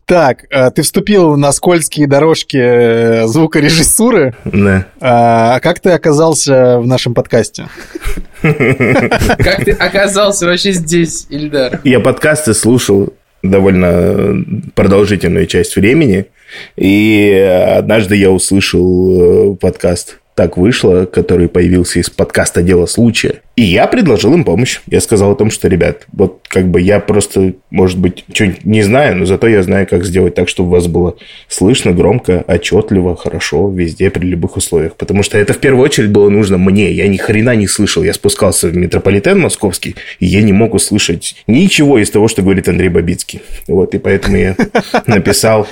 Так, 0.05 0.45
э, 0.49 0.71
ты 0.71 0.81
вступил 0.83 1.35
на 1.37 1.51
скользкие 1.51 2.07
дорожки 2.07 2.57
э, 2.57 3.27
звукорежиссуры. 3.27 4.35
Да. 4.45 4.87
А 4.99 5.59
как 5.59 5.79
ты 5.79 5.91
оказался 5.91 6.79
в 6.79 6.87
нашем 6.87 7.13
подкасте? 7.13 7.67
Как 8.41 9.65
ты 9.65 9.71
оказался 9.71 10.45
вообще 10.45 10.71
здесь, 10.71 11.25
Ильдар? 11.29 11.81
Я 11.83 11.99
подкасты 11.99 12.53
слушал 12.53 13.13
довольно 13.41 14.43
продолжительную 14.75 15.47
часть 15.47 15.75
времени, 15.75 16.27
и 16.75 17.31
однажды 17.77 18.15
я 18.15 18.29
услышал 18.29 19.53
э, 19.53 19.55
подкаст 19.55 20.19
так 20.35 20.57
вышло, 20.57 21.05
который 21.05 21.47
появился 21.47 21.99
из 21.99 22.09
подкаста 22.09 22.61
«Дело 22.61 22.85
случая». 22.85 23.41
И 23.55 23.63
я 23.63 23.87
предложил 23.87 24.33
им 24.33 24.43
помощь. 24.43 24.81
Я 24.87 24.99
сказал 24.99 25.31
о 25.31 25.35
том, 25.35 25.49
что, 25.49 25.69
ребят, 25.69 26.07
вот 26.11 26.41
как 26.49 26.67
бы 26.67 26.81
я 26.81 26.99
просто, 26.99 27.53
может 27.69 27.97
быть, 27.97 28.25
что-нибудь 28.33 28.65
не 28.65 28.81
знаю, 28.81 29.15
но 29.15 29.25
зато 29.25 29.47
я 29.47 29.63
знаю, 29.63 29.87
как 29.87 30.03
сделать 30.03 30.35
так, 30.35 30.49
чтобы 30.49 30.71
вас 30.71 30.87
было 30.87 31.15
слышно, 31.47 31.93
громко, 31.93 32.43
отчетливо, 32.47 33.15
хорошо, 33.15 33.69
везде, 33.69 34.09
при 34.09 34.25
любых 34.25 34.57
условиях. 34.57 34.95
Потому 34.97 35.23
что 35.23 35.37
это 35.37 35.53
в 35.53 35.59
первую 35.59 35.85
очередь 35.85 36.11
было 36.11 36.27
нужно 36.29 36.57
мне. 36.57 36.91
Я 36.91 37.07
ни 37.07 37.15
хрена 37.15 37.55
не 37.55 37.67
слышал. 37.67 38.03
Я 38.03 38.13
спускался 38.13 38.67
в 38.67 38.75
метрополитен 38.75 39.39
московский, 39.39 39.95
и 40.19 40.25
я 40.25 40.41
не 40.41 40.51
мог 40.51 40.73
услышать 40.73 41.35
ничего 41.47 41.97
из 41.97 42.09
того, 42.09 42.27
что 42.27 42.41
говорит 42.41 42.67
Андрей 42.67 42.89
Бабицкий. 42.89 43.41
Вот, 43.69 43.95
и 43.95 43.99
поэтому 43.99 44.35
я 44.35 44.57
написал, 45.07 45.65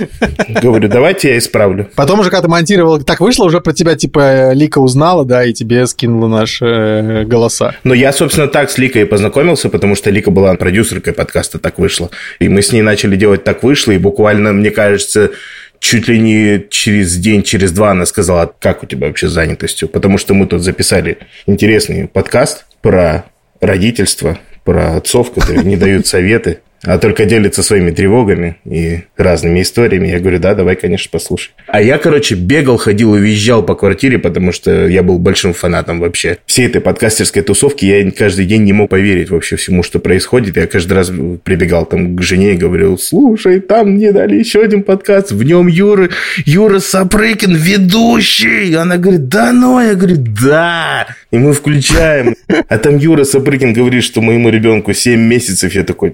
говорю, 0.48 0.88
давайте 0.88 1.32
я 1.32 1.38
исправлю. 1.38 1.90
Потом 1.96 2.22
уже, 2.22 2.30
когда 2.30 2.44
ты 2.44 2.48
монтировал, 2.48 3.02
так 3.04 3.20
вышло 3.20 3.44
уже 3.44 3.60
про 3.60 3.74
тебя, 3.74 3.96
типа, 3.96 4.53
Лика 4.54 4.80
узнала, 4.80 5.26
да, 5.26 5.46
и 5.46 5.54
тебе 5.54 5.86
скинула 5.88 6.28
наши 6.28 6.66
э, 6.66 7.24
голоса. 7.24 7.76
Но 7.84 7.94
я, 7.94 8.12
собственно, 8.14 8.48
так 8.48 8.70
с 8.70 8.78
Ликой 8.78 9.06
познакомился, 9.06 9.70
потому 9.70 9.96
что 9.96 10.10
Лика 10.10 10.32
была 10.32 10.54
продюсеркой 10.56 11.14
подкаста 11.14 11.60
«Так 11.60 11.80
вышло». 11.80 12.10
И 12.40 12.50
мы 12.50 12.62
с 12.62 12.72
ней 12.72 12.82
начали 12.82 13.16
делать 13.16 13.44
«Так 13.44 13.64
вышло», 13.64 13.92
и 13.92 13.98
буквально, 13.98 14.54
мне 14.54 14.72
кажется, 14.72 15.32
чуть 15.80 16.08
ли 16.08 16.18
не 16.20 16.66
через 16.70 17.18
день, 17.18 17.44
через 17.44 17.72
два 17.72 17.92
она 17.92 18.06
сказала, 18.06 18.54
как 18.60 18.84
у 18.84 18.86
тебя 18.86 19.08
вообще 19.08 19.28
с 19.28 19.32
занятостью, 19.32 19.90
потому 19.90 20.18
что 20.18 20.34
мы 20.34 20.48
тут 20.48 20.62
записали 20.62 21.18
интересный 21.46 22.08
подкаст 22.08 22.66
про 22.82 23.26
родительство, 23.60 24.40
про 24.64 24.98
отцов, 24.98 25.34
которые 25.34 25.64
не 25.64 25.76
дают 25.76 26.08
советы 26.08 26.60
а 26.84 26.98
только 26.98 27.26
делится 27.26 27.64
своими 27.64 27.92
тревогами 27.92 28.58
и 28.66 29.02
разными 29.18 29.62
историями. 29.62 30.08
Я 30.08 30.20
говорю, 30.20 30.40
да, 30.40 30.54
давай, 30.54 30.76
конечно, 30.76 31.10
послушай. 31.12 31.52
А 31.68 31.82
я, 31.82 31.98
короче, 31.98 32.36
бегал, 32.36 32.78
ходил, 32.78 33.12
уезжал 33.12 33.64
по 33.64 33.76
квартире, 33.76 34.20
потому 34.20 34.52
что 34.52 34.88
я 34.88 35.02
был 35.02 35.18
большим 35.18 35.54
фанатом 35.54 36.00
вообще 36.00 36.38
всей 36.46 36.68
этой 36.68 36.82
подкастерской 36.82 37.42
тусовки. 37.42 37.86
Я 37.86 38.12
каждый 38.12 38.46
день 38.46 38.64
не 38.64 38.74
мог 38.74 38.90
поверить 38.90 39.30
вообще 39.30 39.56
всему, 39.56 39.84
что 39.84 40.00
происходит. 40.00 40.58
Я 40.58 40.68
каждый 40.68 40.94
раз 40.94 41.12
прибегал 41.44 41.86
там 41.86 42.18
к 42.18 42.22
жене 42.22 42.54
и 42.54 42.58
говорил, 42.58 42.98
слушай, 42.98 43.60
там 43.60 43.92
мне 43.92 44.12
дали 44.12 44.36
еще 44.36 44.62
один 44.62 44.84
подкаст, 44.84 45.32
в 45.32 45.44
нем 45.44 45.68
Юра, 45.68 46.10
Юра 46.46 46.80
Сапрыкин, 46.80 47.56
ведущий. 47.56 48.74
Она 48.76 48.98
говорит, 48.98 49.28
да 49.30 49.54
ну, 49.54 49.80
я 49.80 49.96
говорю, 49.96 50.18
да. 50.18 51.08
И 51.32 51.38
мы 51.38 51.54
включаем. 51.54 52.36
А 52.68 52.78
там 52.78 52.98
Юра 52.98 53.24
Сапрыкин 53.24 53.74
говорит, 53.74 54.04
что 54.04 54.22
моему 54.22 54.50
ребенку 54.50 54.94
7 54.94 55.20
месяцев. 55.20 55.74
Я 55.74 55.84
такой, 55.84 56.14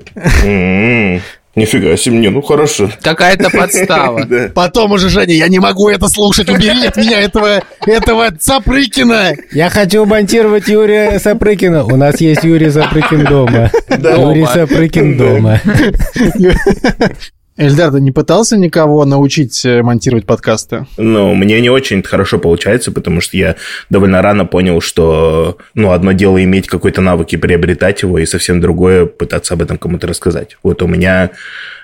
Нифига 1.55 1.97
себе, 1.97 2.17
не, 2.17 2.29
ну 2.29 2.41
хорошо. 2.41 2.89
Какая-то 3.01 3.49
подстава. 3.57 4.25
Потом 4.53 4.93
уже, 4.93 5.09
Женя, 5.09 5.33
я 5.33 5.47
не 5.47 5.59
могу 5.59 5.89
это 5.89 6.07
слушать, 6.07 6.49
убери 6.49 6.85
от 6.85 6.95
меня 6.95 7.19
этого, 7.19 7.61
этого 7.85 8.29
Сапрыкина. 8.39 9.35
Я 9.51 9.69
хочу 9.69 10.05
монтировать 10.05 10.67
Юрия 10.67 11.19
Сапрыкина. 11.19 11.83
У 11.83 11.97
нас 11.97 12.21
есть 12.21 12.43
Юрий 12.43 12.69
Сапрыкин 12.69 13.25
дома. 13.25 13.71
Юрий 13.89 14.45
Сапрыкин 14.45 15.17
дома. 15.17 15.59
Эльдар, 17.59 17.91
ты 17.91 17.99
не 17.99 18.11
пытался 18.11 18.55
никого 18.55 19.03
научить 19.03 19.65
э, 19.65 19.81
монтировать 19.81 20.25
подкасты? 20.25 20.85
Ну, 20.95 21.35
мне 21.35 21.59
не 21.59 21.69
очень 21.69 22.01
хорошо 22.01 22.39
получается, 22.39 22.93
потому 22.93 23.19
что 23.19 23.35
я 23.35 23.57
довольно 23.89 24.21
рано 24.21 24.45
понял, 24.45 24.79
что 24.79 25.57
ну, 25.73 25.91
одно 25.91 26.13
дело 26.13 26.41
иметь 26.41 26.67
какой-то 26.67 27.01
навык 27.01 27.33
и 27.33 27.37
приобретать 27.37 28.01
его, 28.01 28.17
и 28.17 28.25
совсем 28.25 28.61
другое 28.61 29.05
пытаться 29.05 29.55
об 29.55 29.61
этом 29.61 29.77
кому-то 29.77 30.07
рассказать. 30.07 30.55
Вот 30.63 30.81
у 30.81 30.87
меня 30.87 31.31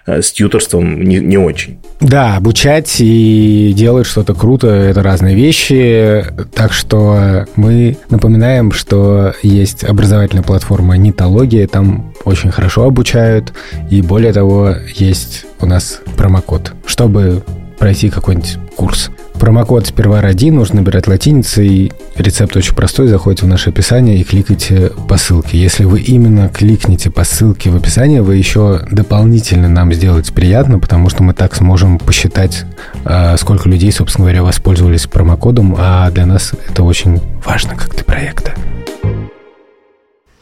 с 0.06 0.32
тьюторством 0.32 1.02
не, 1.02 1.18
не 1.20 1.38
очень. 1.38 1.80
Да, 2.00 2.36
обучать 2.36 2.96
и 3.00 3.74
делать 3.76 4.06
что-то 4.06 4.34
круто– 4.34 4.68
это 4.68 5.02
разные 5.02 5.36
вещи. 5.36 6.26
Так 6.54 6.74
что 6.74 7.46
мы 7.56 7.98
напоминаем, 8.10 8.72
что 8.72 9.34
есть 9.42 9.84
образовательная 9.84 10.44
платформа 10.44 10.98
Нитология, 10.98 11.68
там 11.68 12.14
очень 12.24 12.52
хорошо 12.52 12.84
обучают. 12.84 13.54
И 13.90 14.02
более 14.02 14.34
того, 14.34 14.76
есть 14.94 15.46
у 15.60 15.66
нас 15.66 16.02
промокод, 16.18 16.74
чтобы 16.86 17.44
пройти 17.78 18.10
какой-нибудь 18.10 18.58
курс. 18.76 19.10
Промокод 19.40 19.88
сперва 19.88 20.22
ради, 20.22 20.50
нужно 20.50 20.78
набирать 20.78 21.08
латиницей. 21.08 21.92
Рецепт 22.16 22.56
очень 22.56 22.74
простой, 22.74 23.08
заходите 23.08 23.46
в 23.46 23.50
наше 23.50 23.70
описание 23.70 24.18
и 24.18 24.24
кликайте 24.24 24.92
по 25.10 25.18
ссылке. 25.18 25.58
Если 25.58 25.84
вы 25.84 26.02
именно 26.02 26.48
кликните 26.50 27.12
по 27.12 27.24
ссылке 27.24 27.70
в 27.70 27.76
описании, 27.76 28.20
вы 28.20 28.38
еще 28.38 28.82
дополнительно 28.90 29.68
нам 29.68 29.92
сделаете 29.94 30.32
приятно, 30.34 30.80
потому 30.80 31.10
что 31.10 31.24
мы 31.24 31.34
так 31.34 31.56
сможем 31.56 32.00
посчитать, 32.00 32.66
а, 33.04 33.36
сколько 33.38 33.68
людей, 33.68 33.92
собственно 33.92 34.26
говоря, 34.26 34.44
воспользовались 34.44 35.08
промокодом, 35.08 35.76
а 35.78 36.10
для 36.12 36.26
нас 36.26 36.54
это 36.70 36.84
очень 36.84 37.22
важно 37.44 37.76
как 37.76 37.94
для 37.94 38.04
проекта. 38.04 38.54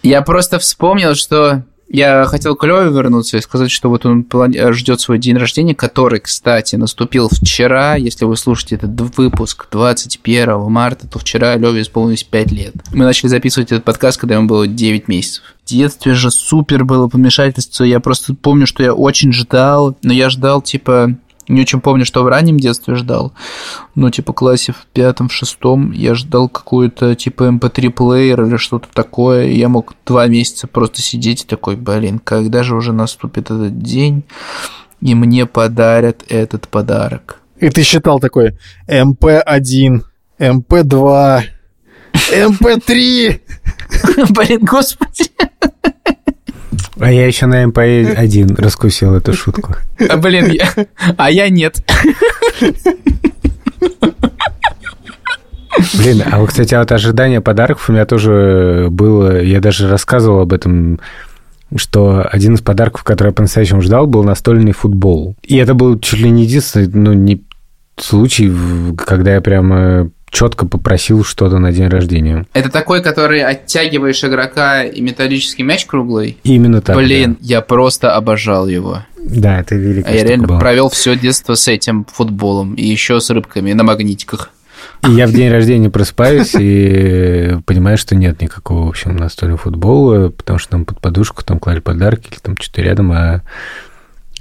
Я 0.04 0.22
просто 0.22 0.60
вспомнил, 0.60 1.16
что 1.16 1.64
Я 1.90 2.26
хотел 2.26 2.56
к 2.56 2.66
Лёве 2.66 2.90
вернуться 2.90 3.38
и 3.38 3.42
сказать, 3.42 3.70
что 3.70 3.90
вот 3.90 4.06
он 4.06 4.26
ждет 4.72 5.00
свой 5.00 5.20
день 5.20 5.38
рождения, 5.38 5.76
который, 5.76 6.20
кстати, 6.20 6.76
наступил 6.76 7.30
вчера. 7.30 7.96
Если 7.96 8.26
вы 8.26 8.36
слушаете 8.36 8.76
этот 8.76 9.00
выпуск 9.18 9.68
21 9.72 10.72
марта, 10.72 11.08
то 11.08 11.20
вчера 11.20 11.56
Лёве 11.56 11.84
исполнилось 11.84 12.24
5 12.24 12.52
лет. 12.52 12.74
Мы 12.94 13.06
начали 13.06 13.28
записывать 13.30 13.72
этот 13.72 13.84
подкаст, 13.84 14.20
когда 14.20 14.36
ему 14.36 14.48
было 14.48 14.68
9 14.68 15.08
месяцев. 15.08 15.44
В 15.64 15.70
детстве 15.70 16.14
же 16.14 16.32
супер 16.32 16.84
было 16.84 17.08
помешательство. 17.08 17.84
Я 17.84 18.00
просто 18.00 18.34
помню, 18.34 18.66
что 18.66 18.82
я 18.82 18.94
очень 18.94 19.32
ждал, 19.32 19.96
но 20.02 20.14
я 20.14 20.30
ждал, 20.30 20.62
типа, 20.62 21.16
не 21.48 21.62
очень 21.62 21.82
помню, 21.82 22.06
что 22.06 22.24
в 22.24 22.28
раннем 22.28 22.58
детстве 22.58 22.96
ждал. 22.96 23.34
Ну, 23.96 24.10
типа, 24.10 24.34
классе 24.34 24.72
в 24.72 24.86
пятом, 24.94 25.30
в 25.30 25.34
шестом 25.34 25.92
я 25.92 26.16
ждал 26.16 26.50
какую-то, 26.50 27.16
типа, 27.16 27.44
MP3-плеер 27.44 28.42
эм 28.42 28.48
или 28.48 28.58
что-то 28.58 28.88
такое. 28.94 29.48
И 29.48 29.58
я 29.58 29.70
мог 29.70 29.94
два 30.06 30.28
месяца 30.28 30.68
просто 30.68 31.02
сидеть 31.02 31.44
и 31.44 31.48
такой, 31.48 31.76
блин, 31.76 32.20
когда 32.20 32.64
же 32.64 32.76
уже 32.76 32.94
наступит 32.94 33.46
этот 33.46 33.80
день, 33.80 34.24
и 35.02 35.16
мне 35.16 35.46
подарят 35.46 36.24
этот 36.30 36.68
подарок. 36.68 37.42
И 37.58 37.70
ты 37.70 37.84
считал 37.84 38.20
такой 38.20 38.58
MP1, 38.88 40.02
MP2, 40.40 41.44
MP3. 42.32 43.42
Блин, 44.30 44.60
господи. 44.62 45.30
А 47.00 47.12
я 47.12 47.26
еще 47.26 47.48
на 47.48 47.64
МП-1 47.66 48.62
раскусил 48.62 49.16
эту 49.16 49.34
шутку. 49.34 49.76
А, 50.10 50.18
блин, 50.18 50.52
я... 50.52 50.70
а 51.18 51.32
я 51.32 51.50
нет. 51.50 51.84
Блин, 55.96 56.24
а 56.32 56.40
вот, 56.40 56.50
кстати, 56.50 56.76
вот 56.76 56.92
ожидание 56.92 57.42
подарков 57.42 57.90
у 57.90 57.94
меня 57.94 58.06
тоже 58.06 58.88
было, 58.92 59.42
я 59.42 59.60
даже 59.60 59.90
рассказывал 59.90 60.42
об 60.42 60.54
этом, 60.54 61.00
что 61.76 62.28
один 62.32 62.54
из 62.56 62.62
подарков, 62.62 63.04
который 63.04 63.30
я 63.30 63.34
по-настоящему 63.34 63.82
ждал, 63.82 64.06
был 64.06 64.24
настольный 64.24 64.72
футбол. 64.72 65.36
И 65.44 65.58
это 65.58 65.74
был 65.74 66.00
чуть 66.00 66.20
ли 66.20 66.30
не 66.30 66.44
единственный, 66.44 66.88
ну, 66.94 67.14
не 67.14 67.44
случай, 67.98 68.52
когда 68.98 69.34
я 69.34 69.42
прямо 69.42 70.12
четко 70.34 70.66
попросил 70.66 71.24
что-то 71.24 71.60
на 71.60 71.72
день 71.72 71.88
рождения. 71.88 72.46
Это 72.54 72.70
такой, 72.70 73.02
который 73.02 73.44
оттягиваешь 73.44 74.24
игрока 74.24 74.84
и 74.84 75.00
металлический 75.00 75.64
мяч 75.64 75.86
круглый? 75.86 76.38
Именно 76.44 76.82
так. 76.82 76.98
Блин, 76.98 77.34
да. 77.34 77.38
я 77.42 77.62
просто 77.62 78.16
обожал 78.16 78.68
его. 78.68 79.04
Да, 79.16 79.60
это 79.60 79.76
великая 79.76 80.12
А 80.12 80.16
я 80.16 80.24
реально 80.24 80.48
была. 80.48 80.60
провел 80.60 80.90
все 80.90 81.16
детство 81.16 81.54
с 81.54 81.68
этим 81.68 82.06
футболом 82.12 82.74
и 82.74 82.86
еще 82.86 83.22
с 83.22 83.30
рыбками 83.30 83.72
на 83.74 83.84
магнитиках. 83.84 84.50
И 85.08 85.12
я 85.12 85.28
в 85.28 85.32
день 85.32 85.52
рождения 85.52 85.90
просыпаюсь 85.90 86.56
и 86.58 87.58
понимаю, 87.66 87.98
что 87.98 88.16
нет 88.16 88.42
никакого, 88.42 88.86
в 88.86 88.90
общем, 88.90 89.16
настольного 89.16 89.60
футбола, 89.60 90.30
потому 90.30 90.60
что 90.60 90.78
нам 90.78 90.86
под 90.86 91.00
подушку 91.00 91.44
там 91.44 91.60
клали 91.60 91.80
подарки 91.80 92.30
или 92.32 92.40
там 92.40 92.58
что-то 92.60 92.82
рядом, 92.82 93.12
а 93.12 93.42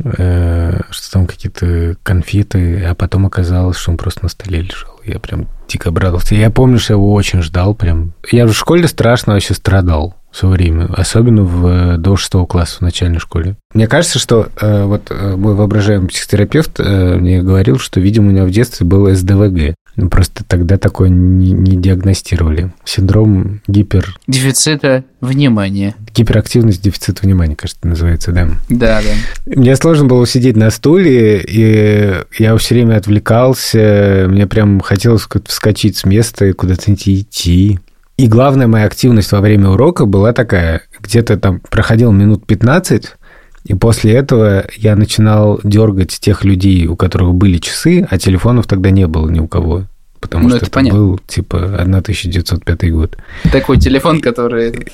что 0.02 1.12
там 1.12 1.26
какие-то 1.26 1.96
конфеты, 2.02 2.84
а 2.84 2.94
потом 2.94 3.26
оказалось, 3.26 3.76
что 3.76 3.90
он 3.90 3.96
просто 3.96 4.24
на 4.24 4.28
столе 4.28 4.62
лежал. 4.62 5.00
Я 5.04 5.18
прям 5.18 5.48
дико 5.68 5.88
обрадовался. 5.88 6.34
Я 6.34 6.50
помню, 6.50 6.78
что 6.78 6.94
я 6.94 6.96
его 6.96 7.12
очень 7.12 7.42
ждал 7.42 7.74
прям. 7.74 8.12
Я 8.30 8.46
в 8.46 8.52
школе 8.52 8.86
страшно 8.88 9.34
вообще 9.34 9.54
страдал 9.54 10.16
все 10.32 10.48
время, 10.48 10.88
особенно 10.96 11.42
в, 11.42 11.98
до 11.98 12.16
шестого 12.16 12.46
класса 12.46 12.78
в 12.78 12.80
начальной 12.80 13.18
школе. 13.18 13.56
Мне 13.74 13.86
кажется, 13.86 14.18
что 14.18 14.48
э, 14.60 14.84
вот 14.84 15.08
э, 15.10 15.36
мой 15.36 15.54
воображаемый 15.54 16.08
психотерапевт 16.08 16.80
э, 16.80 17.16
мне 17.16 17.42
говорил, 17.42 17.78
что, 17.78 18.00
видимо, 18.00 18.28
у 18.28 18.30
меня 18.30 18.44
в 18.44 18.50
детстве 18.50 18.86
был 18.86 19.14
СДВГ. 19.14 19.74
Ну, 19.96 20.08
просто 20.08 20.42
тогда 20.44 20.78
такое 20.78 21.08
не, 21.10 21.52
не 21.52 21.76
диагностировали. 21.76 22.72
Синдром 22.84 23.60
гипер... 23.66 24.16
Дефицита 24.26 25.04
внимания. 25.20 25.94
Гиперактивность 26.14 26.82
дефицита 26.82 27.22
внимания, 27.22 27.56
кажется, 27.56 27.86
называется, 27.86 28.32
да. 28.32 28.48
Да, 28.70 29.02
да. 29.02 29.54
Мне 29.54 29.76
сложно 29.76 30.06
было 30.06 30.26
сидеть 30.26 30.56
на 30.56 30.70
стуле, 30.70 31.40
и 31.40 32.14
я 32.38 32.56
все 32.56 32.74
время 32.74 32.96
отвлекался. 32.96 34.26
Мне 34.28 34.46
прям 34.46 34.80
хотелось 34.80 35.28
вскочить 35.46 35.98
с 35.98 36.04
места 36.04 36.46
и 36.46 36.52
куда-то 36.52 36.92
идти. 36.92 37.78
И 38.16 38.28
главная 38.28 38.66
моя 38.66 38.86
активность 38.86 39.32
во 39.32 39.40
время 39.40 39.70
урока 39.70 40.06
была 40.06 40.32
такая. 40.32 40.82
Где-то 41.00 41.36
там 41.38 41.60
проходил 41.60 42.12
минут 42.12 42.46
15, 42.46 43.16
и 43.64 43.74
после 43.74 44.14
этого 44.14 44.64
я 44.76 44.96
начинал 44.96 45.60
дергать 45.62 46.10
тех 46.10 46.44
людей, 46.44 46.86
у 46.86 46.96
которых 46.96 47.34
были 47.34 47.58
часы, 47.58 48.06
а 48.10 48.18
телефонов 48.18 48.66
тогда 48.66 48.90
не 48.90 49.06
было 49.06 49.28
ни 49.28 49.38
у 49.38 49.46
кого. 49.46 49.84
Потому 50.20 50.44
ну, 50.44 50.50
что 50.50 50.56
это, 50.58 50.66
это 50.66 50.72
понятно. 50.72 50.98
был, 50.98 51.20
типа, 51.26 51.58
1905 51.80 52.92
год. 52.92 53.16
Такой 53.50 53.78
телефон, 53.78 54.20
который... 54.20 54.86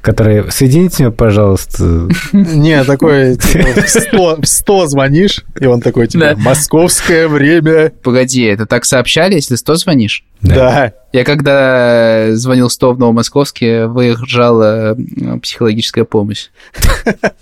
Который... 0.00 0.50
Соедините 0.50 1.04
меня, 1.04 1.12
пожалуйста. 1.12 2.08
Не, 2.32 2.82
такой, 2.82 3.36
типа, 3.36 4.36
в 4.40 4.46
100 4.46 4.86
звонишь, 4.88 5.44
и 5.58 5.66
он 5.66 5.80
такой, 5.80 6.08
типа, 6.08 6.34
московское 6.36 7.28
время. 7.28 7.92
Погоди, 8.02 8.42
это 8.42 8.66
так 8.66 8.84
сообщали, 8.84 9.34
если 9.34 9.54
100 9.54 9.74
звонишь? 9.76 10.24
Да. 10.42 10.92
Я 11.12 11.24
когда 11.24 12.34
звонил 12.34 12.70
100 12.70 12.94
в 12.94 12.98
Новомосковске, 12.98 13.86
выезжала 13.86 14.96
психологическая 15.42 16.04
помощь. 16.04 16.48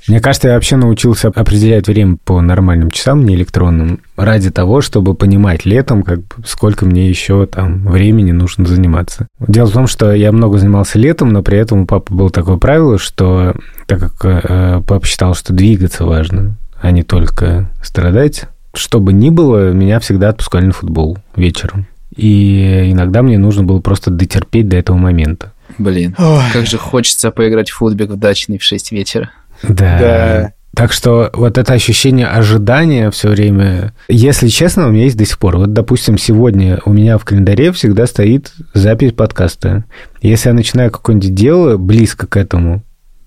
Мне 0.08 0.20
кажется, 0.20 0.48
я 0.48 0.54
вообще 0.54 0.76
научился 0.76 1.28
определять 1.28 1.86
время 1.86 2.18
по 2.24 2.40
нормальным 2.40 2.90
часам, 2.90 3.24
не 3.24 3.36
электронным, 3.36 4.00
ради 4.16 4.50
того, 4.50 4.80
чтобы 4.80 5.14
понимать 5.14 5.64
летом, 5.64 6.02
как 6.02 6.18
бы, 6.18 6.34
сколько 6.44 6.84
мне 6.84 7.08
еще 7.08 7.46
там 7.46 7.86
времени 7.86 8.32
нужно 8.32 8.66
заниматься. 8.66 9.28
Дело 9.38 9.68
в 9.68 9.72
том, 9.72 9.86
что 9.86 10.12
я 10.12 10.32
много 10.32 10.58
занимался 10.58 10.98
летом, 10.98 11.28
но 11.32 11.42
при 11.42 11.58
этом 11.58 11.82
у 11.82 11.86
папы 11.86 12.12
было 12.12 12.30
такое 12.30 12.56
правило, 12.56 12.98
что 12.98 13.54
так 13.86 14.00
как 14.00 14.24
э, 14.24 14.82
папа 14.86 15.06
считал, 15.06 15.34
что 15.34 15.52
двигаться 15.52 16.04
важно, 16.04 16.56
а 16.80 16.90
не 16.90 17.04
только 17.04 17.70
страдать, 17.82 18.46
что 18.74 19.00
бы 19.00 19.12
ни 19.12 19.30
было, 19.30 19.70
меня 19.72 20.00
всегда 20.00 20.30
отпускали 20.30 20.66
на 20.66 20.72
футбол 20.72 21.18
вечером. 21.36 21.86
И 22.16 22.90
иногда 22.90 23.23
мне 23.23 23.38
нужно 23.38 23.62
было 23.62 23.81
просто 23.81 24.11
дотерпеть 24.11 24.68
до 24.68 24.77
этого 24.77 24.96
момента. 24.96 25.53
Блин, 25.79 26.14
Ой. 26.18 26.42
как 26.53 26.66
же 26.66 26.79
хочется 26.79 27.31
поиграть 27.31 27.70
в 27.70 27.77
футбик 27.77 28.11
в 28.11 28.16
дачный 28.16 28.59
в 28.59 28.62
6 28.62 28.92
вечера. 28.92 29.31
Да. 29.62 29.99
да. 29.99 30.53
Так 30.75 30.92
что 30.92 31.31
вот 31.35 31.59
это 31.59 31.73
ощущение 31.73 32.27
ожидания 32.27 33.11
все 33.11 33.29
время, 33.29 33.92
если 34.09 34.49
честно, 34.49 34.87
у 34.87 34.90
меня 34.90 35.05
есть 35.05 35.16
до 35.16 35.25
сих 35.25 35.38
пор. 35.38 35.57
Вот, 35.57 35.73
допустим, 35.73 36.16
сегодня 36.16 36.81
у 36.85 36.92
меня 36.92 37.18
в 37.18 37.25
календаре 37.25 37.73
всегда 37.73 38.07
стоит 38.07 38.53
запись 38.73 39.12
подкаста. 39.12 39.85
Если 40.23 40.49
я 40.49 40.55
начинаю 40.55 40.90
какое-нибудь 40.90 41.35
дело 41.35 41.77
близко 41.77 42.27
к 42.27 42.37
этому, 42.37 42.83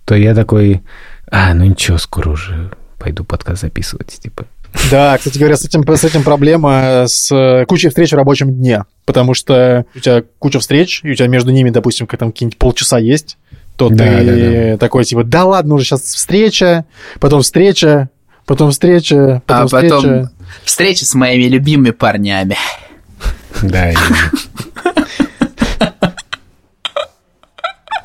то 0.06 0.15
я 0.15 0.34
такой, 0.34 0.84
а, 1.30 1.54
ну 1.54 1.65
ничего, 1.65 1.98
скоро 1.98 2.30
уже 2.30 2.72
пойду 2.98 3.24
подкаст 3.26 3.62
записывать, 3.62 4.08
типа. 4.08 4.46
Да, 4.89 5.17
кстати 5.17 5.38
говоря, 5.38 5.55
с 5.55 5.65
этим, 5.65 5.86
с 5.88 6.03
этим 6.03 6.23
проблема 6.23 7.05
с 7.07 7.65
кучей 7.67 7.89
встреч 7.89 8.12
в 8.12 8.15
рабочем 8.15 8.53
дне, 8.53 8.86
потому 9.05 9.33
что 9.33 9.86
у 9.95 9.99
тебя 9.99 10.23
куча 10.39 10.59
встреч, 10.59 11.01
и 11.03 11.12
у 11.12 11.15
тебя 11.15 11.27
между 11.27 11.51
ними, 11.51 11.69
допустим, 11.69 12.07
как 12.07 12.19
там 12.19 12.31
какие-нибудь 12.31 12.57
полчаса 12.57 12.97
есть, 12.97 13.38
то 13.75 13.89
да, 13.89 14.05
ты 14.05 14.25
да, 14.25 14.71
да. 14.71 14.77
такой 14.77 15.05
типа, 15.05 15.23
да 15.23 15.45
ладно, 15.45 15.75
уже 15.75 15.86
сейчас 15.86 16.01
встреча, 16.01 16.86
потом 17.19 17.41
встреча, 17.41 18.09
потом 18.45 18.71
встреча, 18.71 19.41
потом 19.45 19.63
а 19.63 19.67
встреча. 19.67 19.95
потом 19.95 20.29
встреча 20.63 21.05
с 21.05 21.13
моими 21.13 21.43
любимыми 21.43 21.91
парнями. 21.91 22.57
Да, 23.62 23.91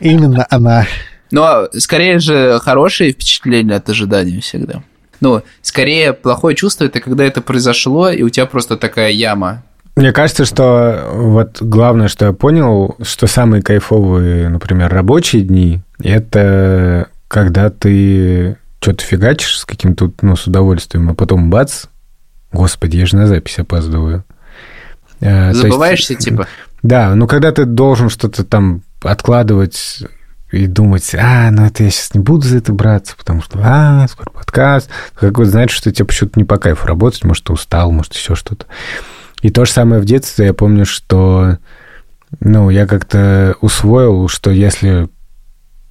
именно 0.00 0.46
она. 0.50 0.86
Но 1.30 1.68
скорее 1.76 2.18
же 2.18 2.58
хорошие 2.60 3.12
впечатления 3.12 3.74
от 3.74 3.88
ожидания 3.88 4.40
всегда. 4.40 4.82
Ну, 5.20 5.42
скорее, 5.62 6.12
плохое 6.12 6.54
чувство 6.54 6.84
это 6.84 7.00
когда 7.00 7.24
это 7.24 7.40
произошло, 7.40 8.10
и 8.10 8.22
у 8.22 8.28
тебя 8.28 8.46
просто 8.46 8.76
такая 8.76 9.10
яма. 9.10 9.62
Мне 9.96 10.12
кажется, 10.12 10.44
что 10.44 11.10
вот 11.12 11.60
главное, 11.60 12.06
что 12.06 12.26
я 12.26 12.32
понял, 12.32 12.96
что 13.02 13.26
самые 13.26 13.62
кайфовые, 13.62 14.48
например, 14.48 14.92
рабочие 14.92 15.42
дни, 15.42 15.80
это 16.00 17.08
когда 17.26 17.68
ты 17.70 18.58
что-то 18.80 19.04
фигачишь 19.04 19.58
с 19.58 19.64
каким-то, 19.64 20.12
ну, 20.22 20.36
с 20.36 20.46
удовольствием, 20.46 21.10
а 21.10 21.14
потом 21.14 21.50
бац, 21.50 21.86
господи, 22.52 22.96
я 22.96 23.06
же 23.06 23.16
на 23.16 23.26
запись 23.26 23.58
опаздываю. 23.58 24.24
А, 25.20 25.52
Забываешься, 25.52 26.12
есть, 26.12 26.26
типа? 26.26 26.46
Да, 26.82 27.14
ну, 27.14 27.26
когда 27.26 27.50
ты 27.50 27.64
должен 27.64 28.08
что-то 28.08 28.44
там 28.44 28.82
откладывать 29.02 30.04
и 30.50 30.66
думать, 30.66 31.14
а, 31.14 31.50
ну 31.50 31.66
это 31.66 31.84
я 31.84 31.90
сейчас 31.90 32.14
не 32.14 32.20
буду 32.20 32.46
за 32.46 32.58
это 32.58 32.72
браться, 32.72 33.14
потому 33.16 33.42
что, 33.42 33.58
а, 33.62 34.06
скоро 34.08 34.30
подкаст. 34.30 34.88
Как 35.14 35.38
вы 35.38 35.44
знаете, 35.44 35.74
что 35.74 35.92
тебе 35.92 36.06
почему-то 36.06 36.38
не 36.38 36.44
по 36.44 36.56
кайфу 36.56 36.86
работать, 36.86 37.24
может, 37.24 37.44
ты 37.44 37.52
устал, 37.52 37.92
может, 37.92 38.14
еще 38.14 38.34
что-то. 38.34 38.66
И 39.42 39.50
то 39.50 39.64
же 39.64 39.72
самое 39.72 40.00
в 40.00 40.04
детстве. 40.04 40.46
Я 40.46 40.54
помню, 40.54 40.84
что, 40.84 41.58
ну, 42.40 42.70
я 42.70 42.86
как-то 42.86 43.56
усвоил, 43.60 44.28
что 44.28 44.50
если 44.50 45.08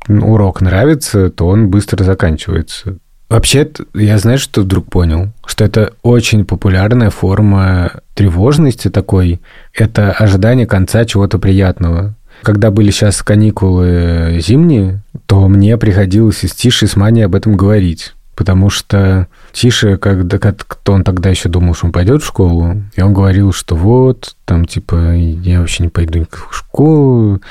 урок 0.08 0.62
нравится, 0.62 1.30
то 1.30 1.48
он 1.48 1.70
быстро 1.70 2.04
заканчивается. 2.04 2.98
Вообще, 3.30 3.70
я 3.94 4.18
знаю, 4.18 4.38
что 4.38 4.62
вдруг 4.62 4.90
понял, 4.90 5.34
что 5.46 5.66
это 5.66 5.94
очень 6.02 6.46
популярная 6.46 7.10
форма 7.10 8.00
тревожности 8.14 8.90
такой. 8.90 9.42
Это 9.74 10.12
ожидание 10.12 10.66
конца 10.66 11.04
чего-то 11.04 11.38
приятного. 11.38 12.16
Когда 12.44 12.72
были 12.72 12.92
сейчас 12.92 13.22
каникулы 13.24 14.40
зимние, 14.42 15.02
то 15.26 15.48
мне 15.48 15.78
приходилось 15.78 16.44
и 16.44 16.48
с 16.48 16.54
Тишей, 16.54 16.88
с 16.88 16.96
Маней 16.96 17.26
об 17.26 17.36
этом 17.36 17.58
говорить. 17.58 18.14
Потому 18.36 18.70
что 18.70 19.28
Тише, 19.52 19.98
когда 19.98 20.38
кто 20.38 20.94
он 20.94 21.04
тогда 21.04 21.30
еще 21.30 21.50
думал, 21.50 21.74
что 21.74 21.88
он 21.88 21.92
пойдет 21.92 22.22
в 22.22 22.28
школу, 22.28 22.84
и 22.96 23.02
он 23.02 23.12
говорил, 23.12 23.52
что 23.52 23.76
вот, 23.76 24.36
там, 24.46 24.66
типа, 24.66 25.16
я 25.16 25.60
вообще 25.60 25.84
не 25.84 25.90
пойду 25.90 26.28
в 26.32 26.56
школу, 26.56 27.42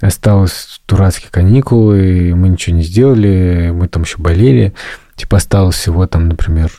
осталось 0.00 0.80
дурацкие 0.86 1.30
каникулы, 1.30 2.34
мы 2.36 2.50
ничего 2.50 2.76
не 2.76 2.84
сделали, 2.84 3.72
мы 3.74 3.88
там 3.88 4.02
еще 4.02 4.18
болели. 4.18 4.74
Типа, 5.16 5.38
осталось 5.38 5.74
всего 5.74 6.06
там, 6.06 6.28
например, 6.28 6.70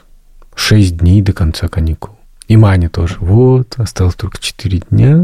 6 0.56 0.98
дней 0.98 1.22
до 1.22 1.34
конца 1.34 1.68
каникул. 1.68 2.16
И 2.48 2.56
Маня 2.56 2.90
тоже. 2.90 3.16
Вот, 3.20 3.76
осталось 3.78 4.16
только 4.16 4.40
4 4.40 4.84
дня. 4.90 5.22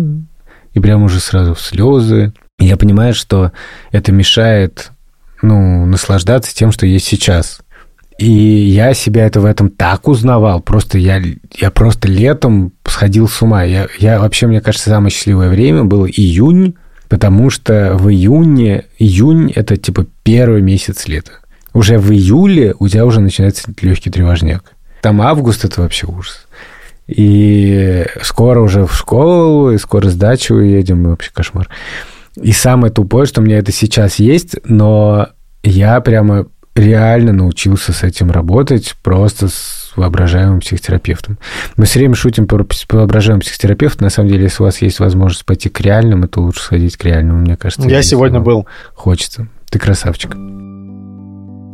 И 0.74 0.80
прям 0.80 1.04
уже 1.04 1.20
сразу 1.20 1.54
в 1.54 1.62
слезы. 1.62 2.34
Я 2.60 2.78
понимаю, 2.78 3.14
что 3.14 3.52
это 3.92 4.12
мешает, 4.12 4.92
ну, 5.42 5.86
наслаждаться 5.86 6.54
тем, 6.54 6.72
что 6.72 6.86
есть 6.86 7.06
сейчас. 7.06 7.62
И 8.20 8.30
я 8.30 8.94
себя 8.94 9.26
это 9.26 9.40
в 9.40 9.46
этом 9.46 9.70
так 9.70 10.08
узнавал. 10.08 10.60
Просто 10.60 10.98
я, 10.98 11.22
я 11.56 11.72
просто 11.72 12.10
летом 12.10 12.74
сходил 12.86 13.30
с 13.30 13.42
ума. 13.42 13.64
Я, 13.64 13.88
я 13.98 14.20
вообще, 14.20 14.46
мне 14.48 14.60
кажется, 14.60 14.90
самое 14.90 15.10
счастливое 15.10 15.50
время 15.50 15.86
было 15.86 16.06
июнь, 16.06 16.76
потому 17.08 17.50
что 17.50 17.96
в 17.98 18.10
июне, 18.10 18.86
июнь 18.98 19.52
это 19.56 19.78
типа 19.78 20.06
первый 20.24 20.62
месяц 20.62 21.08
лета. 21.08 21.32
Уже 21.74 21.98
в 21.98 22.12
июле 22.12 22.76
у 22.80 22.90
тебя 22.90 23.06
уже 23.06 23.22
начинается 23.22 23.72
легкий 23.82 24.10
тревожняк. 24.10 24.74
Там 25.02 25.22
август 25.22 25.64
это 25.64 25.82
вообще 25.82 26.06
ужас. 26.08 26.46
И 27.10 28.06
скоро 28.22 28.62
уже 28.62 28.86
в 28.86 28.96
школу, 28.96 29.72
и 29.72 29.78
скоро 29.80 30.10
сдачу 30.10 30.56
уедем, 30.56 31.06
и 31.06 31.10
вообще 31.10 31.32
кошмар. 31.34 31.68
И 32.36 32.52
самое 32.52 32.94
тупое, 32.94 33.26
что 33.26 33.42
у 33.42 33.44
меня 33.44 33.58
это 33.58 33.72
сейчас 33.72 34.20
есть, 34.20 34.58
но 34.64 35.30
я 35.64 36.00
прямо 36.02 36.46
реально 36.76 37.34
научился 37.34 37.94
с 37.94 38.04
этим 38.04 38.30
работать 38.30 38.96
просто 39.02 39.48
с 39.48 39.92
воображаемым 39.96 40.60
психотерапевтом. 40.60 41.40
Мы 41.76 41.86
все 41.86 42.00
время 42.00 42.14
шутим 42.14 42.48
про 42.48 42.66
воображаемым 42.90 43.42
психотерапевтом. 43.42 44.06
На 44.06 44.10
самом 44.12 44.30
деле, 44.30 44.44
если 44.44 44.62
у 44.62 44.66
вас 44.66 44.82
есть 44.82 45.00
возможность 45.00 45.46
пойти 45.46 45.70
к 45.70 45.82
реальному, 45.82 46.28
то 46.28 46.42
лучше 46.42 46.62
сходить 46.62 46.96
к 46.96 47.04
реальному, 47.04 47.42
мне 47.42 47.58
кажется. 47.58 47.90
Я 47.90 48.04
сегодня 48.04 48.40
был. 48.40 48.68
Хочется. 48.94 49.48
Ты 49.72 49.80
красавчик. 49.80 50.36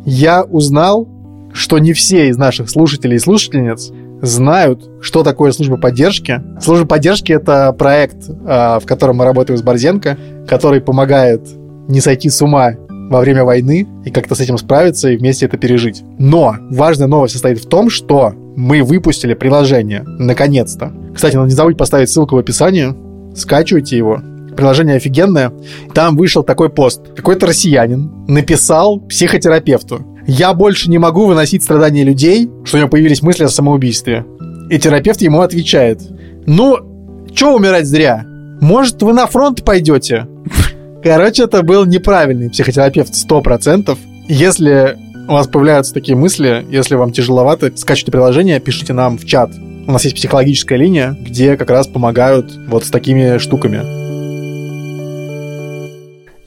Я 0.06 0.42
узнал, 0.44 1.08
что 1.52 1.78
не 1.78 1.92
все 1.92 2.28
из 2.28 2.36
наших 2.36 2.70
слушателей 2.70 3.16
и 3.16 3.20
слушательниц 3.20 3.90
знают, 4.22 4.88
что 5.00 5.22
такое 5.22 5.52
служба 5.52 5.76
поддержки. 5.76 6.42
Служба 6.60 6.86
поддержки— 6.86 7.32
это 7.32 7.72
проект, 7.72 8.28
а, 8.46 8.80
в 8.80 8.86
котором 8.86 9.16
мы 9.16 9.24
работаем 9.24 9.58
с 9.58 9.62
Борзенко, 9.62 10.16
который 10.48 10.80
помогает 10.80 11.42
не 11.88 12.00
сойти 12.00 12.30
с 12.30 12.40
ума 12.42 12.74
во 12.88 13.20
время 13.20 13.44
войны 13.44 13.86
и 14.04 14.10
как-то 14.10 14.34
с 14.34 14.40
этим 14.40 14.58
справиться 14.58 15.10
и 15.10 15.16
вместе 15.16 15.46
это 15.46 15.58
пережить. 15.58 16.02
Но 16.18 16.56
важная 16.70 17.06
новость 17.06 17.34
состоит 17.34 17.58
в 17.58 17.68
том, 17.68 17.90
что 17.90 18.32
мы 18.56 18.82
выпустили 18.82 19.34
приложение, 19.34 20.02
наконец-то. 20.02 20.92
Кстати, 21.14 21.36
не 21.36 21.50
забудь 21.50 21.76
поставить 21.76 22.10
ссылку 22.10 22.36
в 22.36 22.38
описании, 22.38 22.94
скачивайте 23.36 23.96
его. 23.96 24.20
Приложение 24.56 24.96
офигенное. 24.96 25.52
Там 25.92 26.16
вышел 26.16 26.42
такой 26.42 26.70
пост. 26.70 27.14
Какой-то 27.14 27.46
россиянин 27.46 28.24
написал 28.26 29.00
психотерапевту. 29.00 30.15
Я 30.26 30.54
больше 30.54 30.90
не 30.90 30.98
могу 30.98 31.26
выносить 31.26 31.62
страдания 31.62 32.02
людей, 32.02 32.50
что 32.64 32.76
у 32.76 32.80
него 32.80 32.90
появились 32.90 33.22
мысли 33.22 33.44
о 33.44 33.48
самоубийстве. 33.48 34.24
И 34.70 34.78
терапевт 34.78 35.20
ему 35.22 35.40
отвечает. 35.40 36.00
Ну, 36.46 37.26
что 37.32 37.54
умирать 37.54 37.86
зря? 37.86 38.24
Может, 38.60 39.02
вы 39.02 39.12
на 39.12 39.26
фронт 39.26 39.64
пойдете? 39.64 40.26
Короче, 41.02 41.44
это 41.44 41.62
был 41.62 41.84
неправильный 41.84 42.50
психотерапевт 42.50 43.12
100%. 43.12 43.96
Если 44.28 44.96
у 45.28 45.32
вас 45.32 45.46
появляются 45.46 45.94
такие 45.94 46.16
мысли, 46.16 46.66
если 46.70 46.96
вам 46.96 47.12
тяжеловато, 47.12 47.70
скачивайте 47.76 48.10
приложение, 48.10 48.58
пишите 48.58 48.92
нам 48.92 49.18
в 49.18 49.24
чат. 49.24 49.50
У 49.86 49.92
нас 49.92 50.02
есть 50.04 50.16
психологическая 50.16 50.78
линия, 50.78 51.16
где 51.20 51.56
как 51.56 51.70
раз 51.70 51.86
помогают 51.86 52.52
вот 52.68 52.84
с 52.84 52.90
такими 52.90 53.38
штуками. 53.38 53.82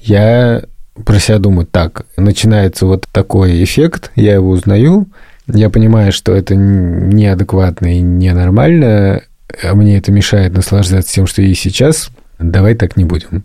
Я 0.02 0.64
про 1.06 1.20
себя 1.20 1.40
думаю, 1.40 1.66
так, 1.66 2.06
начинается 2.18 2.86
вот 2.86 3.08
такой 3.12 3.64
эффект, 3.64 4.12
я 4.16 4.34
его 4.34 4.50
узнаю, 4.50 5.08
я 5.48 5.70
понимаю, 5.70 6.12
что 6.12 6.34
это 6.34 6.56
неадекватно 6.56 7.98
и 7.98 8.02
ненормально, 8.02 9.22
а 9.64 9.74
мне 9.74 9.98
это 9.98 10.12
мешает 10.12 10.54
наслаждаться 10.54 11.14
тем, 11.14 11.28
что 11.28 11.42
есть 11.42 11.62
сейчас, 11.62 12.10
давай 12.38 12.76
так 12.76 12.98
не 12.98 13.06
будем 13.06 13.44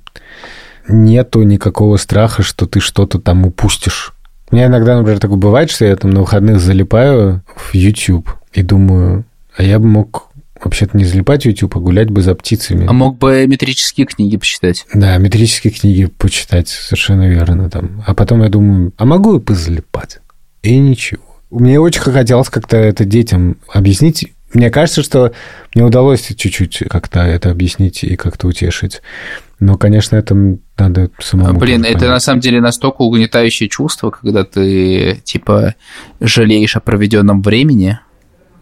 нету 0.89 1.43
никакого 1.43 1.97
страха, 1.97 2.43
что 2.43 2.67
ты 2.67 2.81
что-то 2.81 3.19
там 3.19 3.47
упустишь. 3.47 4.13
У 4.51 4.55
меня 4.55 4.67
иногда, 4.67 4.97
например, 4.97 5.21
такое 5.21 5.39
бывает, 5.39 5.71
что 5.71 5.85
я 5.85 5.97
там 5.97 6.11
на 6.11 6.21
выходных 6.21 6.61
залипаю 6.61 7.43
в 7.57 7.75
YouTube 7.75 8.31
и 8.53 8.63
думаю, 8.63 9.25
а 9.57 9.63
я 9.63 9.79
бы 9.79 9.87
мог 9.87 10.29
вообще-то 10.63 10.97
не 10.97 11.05
залипать 11.05 11.43
в 11.43 11.47
YouTube, 11.47 11.77
а 11.77 11.81
гулять 11.81 12.11
бы 12.11 12.23
за 12.23 12.35
птицами. 12.35 12.87
А 12.87 12.93
мог 12.93 13.19
бы 13.19 13.47
метрические 13.47 14.07
книги 14.07 14.37
почитать. 14.37 14.87
Да, 14.95 15.17
метрические 15.19 15.73
книги 15.73 16.07
почитать, 16.07 16.69
совершенно 16.69 17.29
верно. 17.29 17.71
Там. 17.71 18.03
А 18.07 18.15
потом 18.15 18.43
я 18.43 18.49
думаю, 18.49 18.93
а 18.97 19.05
могу 19.05 19.37
и 19.37 19.41
позалипать? 19.41 20.19
И 20.63 20.79
ничего. 20.79 21.23
Мне 21.51 21.79
очень 21.79 22.01
хотелось 22.01 22.49
как-то 22.49 22.77
это 22.77 23.05
детям 23.05 23.59
объяснить. 23.73 24.33
Мне 24.53 24.71
кажется, 24.71 25.03
что 25.03 25.33
мне 25.75 25.85
удалось 25.85 26.27
чуть-чуть 26.27 26.85
как-то 26.89 27.21
это 27.21 27.51
объяснить 27.51 28.05
и 28.05 28.17
как-то 28.17 28.47
утешить. 28.47 29.03
Но, 29.61 29.77
конечно, 29.77 30.17
это 30.17 30.37
надо 30.79 31.11
самому... 31.21 31.59
Блин, 31.59 31.85
это 31.85 32.09
на 32.09 32.21
самом 32.21 32.41
деле 32.41 32.61
настолько 32.61 33.03
угнетающее 33.03 33.69
чувство, 33.69 34.11
когда 34.11 34.45
ты, 34.45 35.21
типа, 35.25 35.75
жалеешь 36.21 36.77
о 36.77 36.81
проведенном 36.81 37.43
времени, 37.43 37.99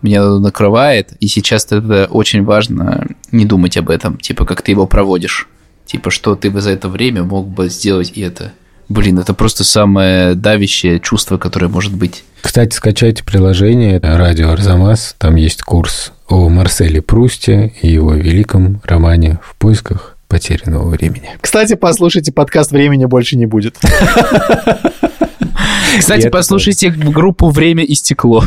меня 0.02 0.24
накрывает, 0.38 1.12
и 1.20 1.28
сейчас 1.28 1.66
это 1.66 2.06
очень 2.10 2.44
важно 2.44 3.06
не 3.30 3.44
думать 3.44 3.76
об 3.76 3.90
этом, 3.90 4.18
типа, 4.18 4.44
как 4.44 4.62
ты 4.62 4.72
его 4.72 4.86
проводишь. 4.86 5.48
Типа, 5.86 6.10
что 6.10 6.34
ты 6.36 6.50
бы 6.50 6.60
за 6.60 6.70
это 6.70 6.88
время 6.88 7.24
мог 7.24 7.48
бы 7.48 7.68
сделать 7.68 8.12
и 8.14 8.20
это. 8.20 8.52
Блин, 8.88 9.18
это 9.18 9.34
просто 9.34 9.64
самое 9.64 10.34
давящее 10.34 11.00
чувство, 11.00 11.38
которое 11.38 11.68
может 11.68 11.94
быть. 11.94 12.24
Кстати, 12.40 12.74
скачайте 12.74 13.24
приложение 13.24 13.98
«Радио 14.02 14.50
Арзамас». 14.50 15.14
Там 15.18 15.36
есть 15.36 15.62
курс 15.62 16.12
о 16.28 16.48
Марселе 16.48 17.00
Прусте 17.00 17.72
и 17.80 17.88
его 17.88 18.14
великом 18.14 18.82
романе 18.84 19.38
«В 19.42 19.56
поисках 19.56 20.16
потерянного 20.28 20.88
времени». 20.88 21.30
Кстати, 21.40 21.74
послушайте 21.74 22.32
подкаст 22.32 22.72
«Времени 22.72 23.04
больше 23.04 23.36
не 23.36 23.46
будет». 23.46 23.78
Кстати, 25.98 26.28
послушайте 26.28 26.90
группу 26.90 27.50
«Время 27.50 27.84
и 27.84 27.94
стекло». 27.94 28.44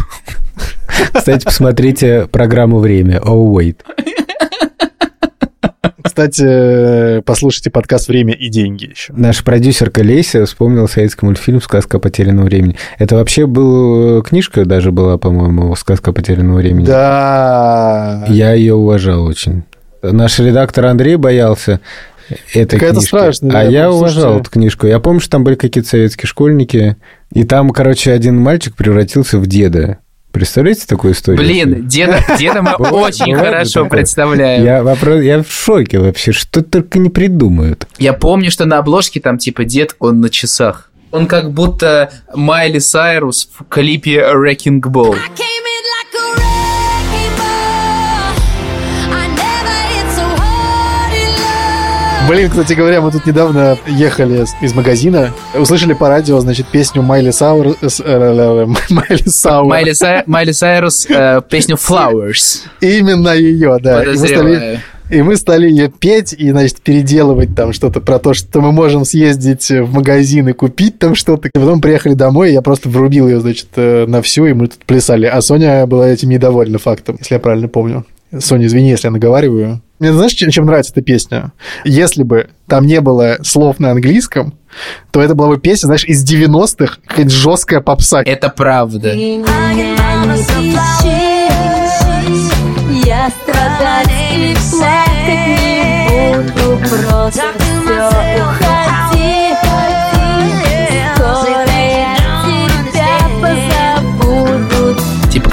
Кстати, 1.13 1.45
посмотрите 1.45 2.27
программу 2.31 2.79
«Время». 2.79 3.19
Oh, 3.23 3.51
wait. 3.53 3.77
Кстати, 6.03 7.21
послушайте 7.21 7.71
подкаст 7.71 8.07
«Время 8.07 8.33
и 8.33 8.47
деньги» 8.49 8.85
еще. 8.85 9.11
Наш 9.13 9.43
продюсерка 9.43 10.01
Леся 10.01 10.45
вспомнил 10.45 10.87
советский 10.87 11.25
мультфильм 11.25 11.61
«Сказка 11.61 11.99
потерянного 11.99 12.45
времени». 12.45 12.77
Это 12.99 13.15
вообще 13.15 13.45
был 13.47 14.21
книжка 14.23 14.65
даже 14.65 14.91
была, 14.91 15.17
по-моему, 15.17 15.75
«Сказка 15.75 16.13
потерянного 16.13 16.57
времени». 16.57 16.85
Да. 16.85 18.25
Я 18.29 18.53
ее 18.53 18.75
уважал 18.75 19.25
очень. 19.25 19.63
Наш 20.01 20.39
редактор 20.39 20.85
Андрей 20.85 21.15
боялся 21.15 21.81
этой 22.53 22.77
Какая-то 22.79 22.95
книжки. 22.95 23.07
страшная. 23.07 23.51
А 23.59 23.63
я 23.63 23.91
уважал 23.91 24.39
эту 24.39 24.49
книжку. 24.49 24.87
Я 24.87 24.99
помню, 24.99 25.19
что 25.19 25.31
там 25.31 25.43
были 25.43 25.55
какие-то 25.55 25.89
советские 25.89 26.27
школьники, 26.27 26.97
и 27.35 27.43
там, 27.43 27.69
короче, 27.71 28.13
один 28.13 28.39
мальчик 28.39 28.75
превратился 28.75 29.37
в 29.39 29.45
деда. 29.45 29.99
Представляете 30.31 30.85
такую 30.87 31.13
историю? 31.13 31.45
Блин, 31.45 31.85
деда, 31.85 32.23
деда 32.39 32.61
мы 32.61 32.71
очень 32.91 33.35
хорошо 33.35 33.87
представляем. 33.87 34.63
Я, 34.63 34.83
вопрос, 34.83 35.21
я 35.21 35.43
в 35.43 35.51
шоке 35.51 35.99
вообще, 35.99 36.31
что 36.31 36.63
только 36.63 36.97
не 36.97 37.09
придумают. 37.09 37.87
Я 37.99 38.13
помню, 38.13 38.49
что 38.51 38.63
на 38.63 38.77
обложке 38.77 39.19
там 39.19 39.37
типа 39.37 39.65
дед, 39.65 39.97
он 39.99 40.21
на 40.21 40.29
часах. 40.29 40.91
Он 41.11 41.27
как 41.27 41.51
будто 41.51 42.09
Майли 42.33 42.79
Сайрус 42.79 43.49
в 43.59 43.65
клипе 43.65 44.21
Wrecking 44.33 44.79
Ball. 44.81 45.15
I 45.15 45.29
came 45.35 45.65
in 45.65 45.74
Блин, 52.27 52.49
кстати 52.49 52.73
говоря, 52.73 53.01
мы 53.01 53.11
тут 53.11 53.27
недавно 53.27 53.77
ехали 53.85 54.45
из 54.61 54.73
магазина, 54.73 55.31
услышали 55.53 55.93
по 55.93 56.09
радио, 56.09 56.39
значит, 56.39 56.65
песню 56.65 57.03
Майли 57.03 57.29
Сауэр... 57.29 57.75
с- 57.87 58.01
э, 58.03 58.65
Майли 58.89 59.29
Сауэр. 59.29 59.65
Майли, 59.69 60.23
Майли 60.25 60.51
Сайрус 60.51 61.05
э, 61.07 61.41
песню 61.47 61.75
Flowers. 61.75 62.61
Именно 62.81 63.29
ее, 63.35 63.77
да. 63.79 64.03
И 64.03 64.07
мы, 64.07 64.27
стали, 64.27 64.79
и 65.11 65.21
мы 65.21 65.35
стали 65.35 65.69
ее 65.69 65.89
петь 65.89 66.33
и, 66.33 66.49
значит, 66.49 66.81
переделывать 66.81 67.55
там 67.55 67.73
что-то 67.73 68.01
про 68.01 68.17
то, 68.17 68.33
что 68.33 68.59
мы 68.59 68.71
можем 68.71 69.05
съездить 69.05 69.69
в 69.69 69.93
магазин 69.93 70.49
и 70.49 70.53
купить 70.53 70.97
там 70.97 71.13
что-то. 71.13 71.47
И 71.49 71.51
потом 71.53 71.79
приехали 71.79 72.15
домой, 72.15 72.49
и 72.49 72.53
я 72.53 72.63
просто 72.63 72.89
врубил 72.89 73.27
ее, 73.27 73.39
значит, 73.39 73.67
э, 73.75 74.05
на 74.07 74.23
всю, 74.23 74.47
и 74.47 74.53
мы 74.53 74.67
тут 74.67 74.79
плясали. 74.85 75.27
А 75.27 75.39
Соня 75.41 75.85
была 75.85 76.07
этим 76.09 76.29
недовольна 76.29 76.79
фактом, 76.79 77.17
если 77.19 77.35
я 77.35 77.39
правильно 77.39 77.67
помню. 77.67 78.03
Соня, 78.39 78.67
извини, 78.67 78.89
если 78.89 79.07
я 79.07 79.11
наговариваю. 79.11 79.81
Мне 79.99 80.13
знаешь, 80.13 80.33
чем, 80.33 80.49
чем 80.49 80.65
нравится 80.65 80.91
эта 80.91 81.01
песня? 81.01 81.53
Если 81.83 82.23
бы 82.23 82.49
там 82.67 82.85
не 82.85 82.99
было 83.01 83.37
слов 83.43 83.79
на 83.79 83.91
английском, 83.91 84.53
то 85.11 85.21
это 85.21 85.35
была 85.35 85.49
бы 85.49 85.57
песня, 85.57 85.87
знаешь, 85.87 86.03
из 86.05 86.23
90-х, 86.29 86.97
какая-нибудь 87.05 87.33
жесткая 87.33 87.81
попса. 87.81 88.21
Это 88.25 88.49
правда. 88.49 89.13
Я 93.05 93.31
страдать 93.41 94.57
плакать 94.71 95.47
не 96.07 96.43
буду 96.43 96.77
Просто 96.87 97.64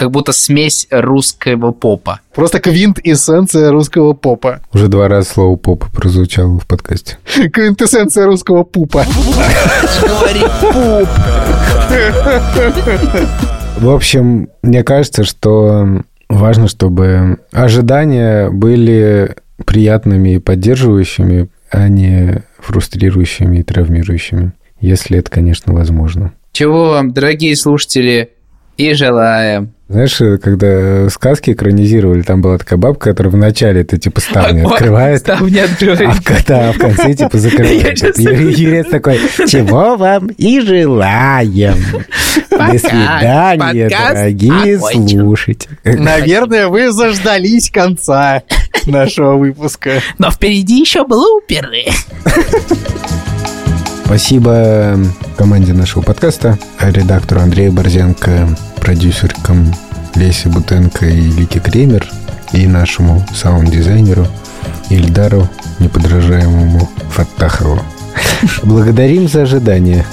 как 0.02 0.10
будто 0.10 0.32
смесь 0.32 0.88
русского 0.90 1.70
попа. 1.70 2.18
Просто 2.34 2.58
квинт-эссенция 2.58 3.70
русского 3.70 4.14
попа. 4.14 4.60
Уже 4.72 4.88
два 4.88 5.06
раза 5.06 5.30
слово 5.30 5.54
«попа» 5.54 5.86
прозвучало 5.94 6.58
в 6.58 6.66
подкасте. 6.66 7.18
Квинтэссенция 7.52 8.26
русского 8.26 8.64
пупа. 8.64 9.04
В 13.78 13.88
общем, 13.88 14.48
мне 14.62 14.82
кажется, 14.82 15.22
что 15.22 16.02
важно, 16.28 16.66
чтобы 16.66 17.38
ожидания 17.52 18.50
были 18.50 19.36
приятными 19.64 20.34
и 20.34 20.38
поддерживающими, 20.40 21.48
а 21.70 21.86
не 21.86 22.42
фрустрирующими 22.58 23.58
и 23.58 23.62
травмирующими. 23.62 24.50
Если 24.80 25.16
это, 25.16 25.30
конечно, 25.30 25.72
возможно. 25.72 26.32
Чего 26.50 26.90
вам, 26.90 27.12
дорогие 27.12 27.54
слушатели, 27.54 28.30
и 28.76 28.94
желаем. 28.94 29.72
Знаешь, 29.88 30.16
когда 30.40 31.10
сказки 31.10 31.50
экранизировали, 31.50 32.22
там 32.22 32.40
была 32.40 32.56
такая 32.56 32.78
бабка, 32.78 33.10
которая 33.10 33.30
вначале 33.30 33.82
это 33.82 33.98
типа 33.98 34.22
ставни 34.22 34.62
открывает, 34.62 35.20
Ставни 35.20 35.58
а 35.58 35.64
открывает. 35.64 36.16
в, 36.16 36.46
да, 36.46 36.70
а 36.70 36.72
в 36.72 36.78
конце 36.78 37.12
типа 37.12 37.36
закрывает. 37.36 38.18
Юрец 38.18 38.88
такой, 38.88 39.18
чего 39.46 39.96
вам 39.96 40.28
и 40.28 40.60
желаем. 40.60 41.76
До 42.50 42.78
свидания, 42.78 43.90
дорогие 43.90 44.78
слушатели. 44.78 45.76
Наверное, 45.84 46.68
вы 46.68 46.90
заждались 46.90 47.70
конца 47.70 48.42
нашего 48.86 49.36
выпуска. 49.36 50.00
Но 50.16 50.30
впереди 50.30 50.80
еще 50.80 51.04
блуперы. 51.06 51.84
Спасибо 54.04 54.98
команде 55.36 55.72
нашего 55.72 56.02
подкаста, 56.02 56.58
редактору 56.80 57.40
Андрею 57.40 57.72
Борзенко, 57.72 58.48
продюсеркам 58.76 59.74
Лесе 60.14 60.48
Бутенко 60.48 61.06
и 61.06 61.20
Лике 61.30 61.60
Кремер, 61.60 62.06
и 62.52 62.66
нашему 62.66 63.24
саунд-дизайнеру 63.34 64.26
Ильдару, 64.90 65.48
неподражаемому 65.78 66.88
Фаттахову. 67.10 67.80
Благодарим 68.62 69.28
за 69.28 69.42
ожидание. 69.42 70.04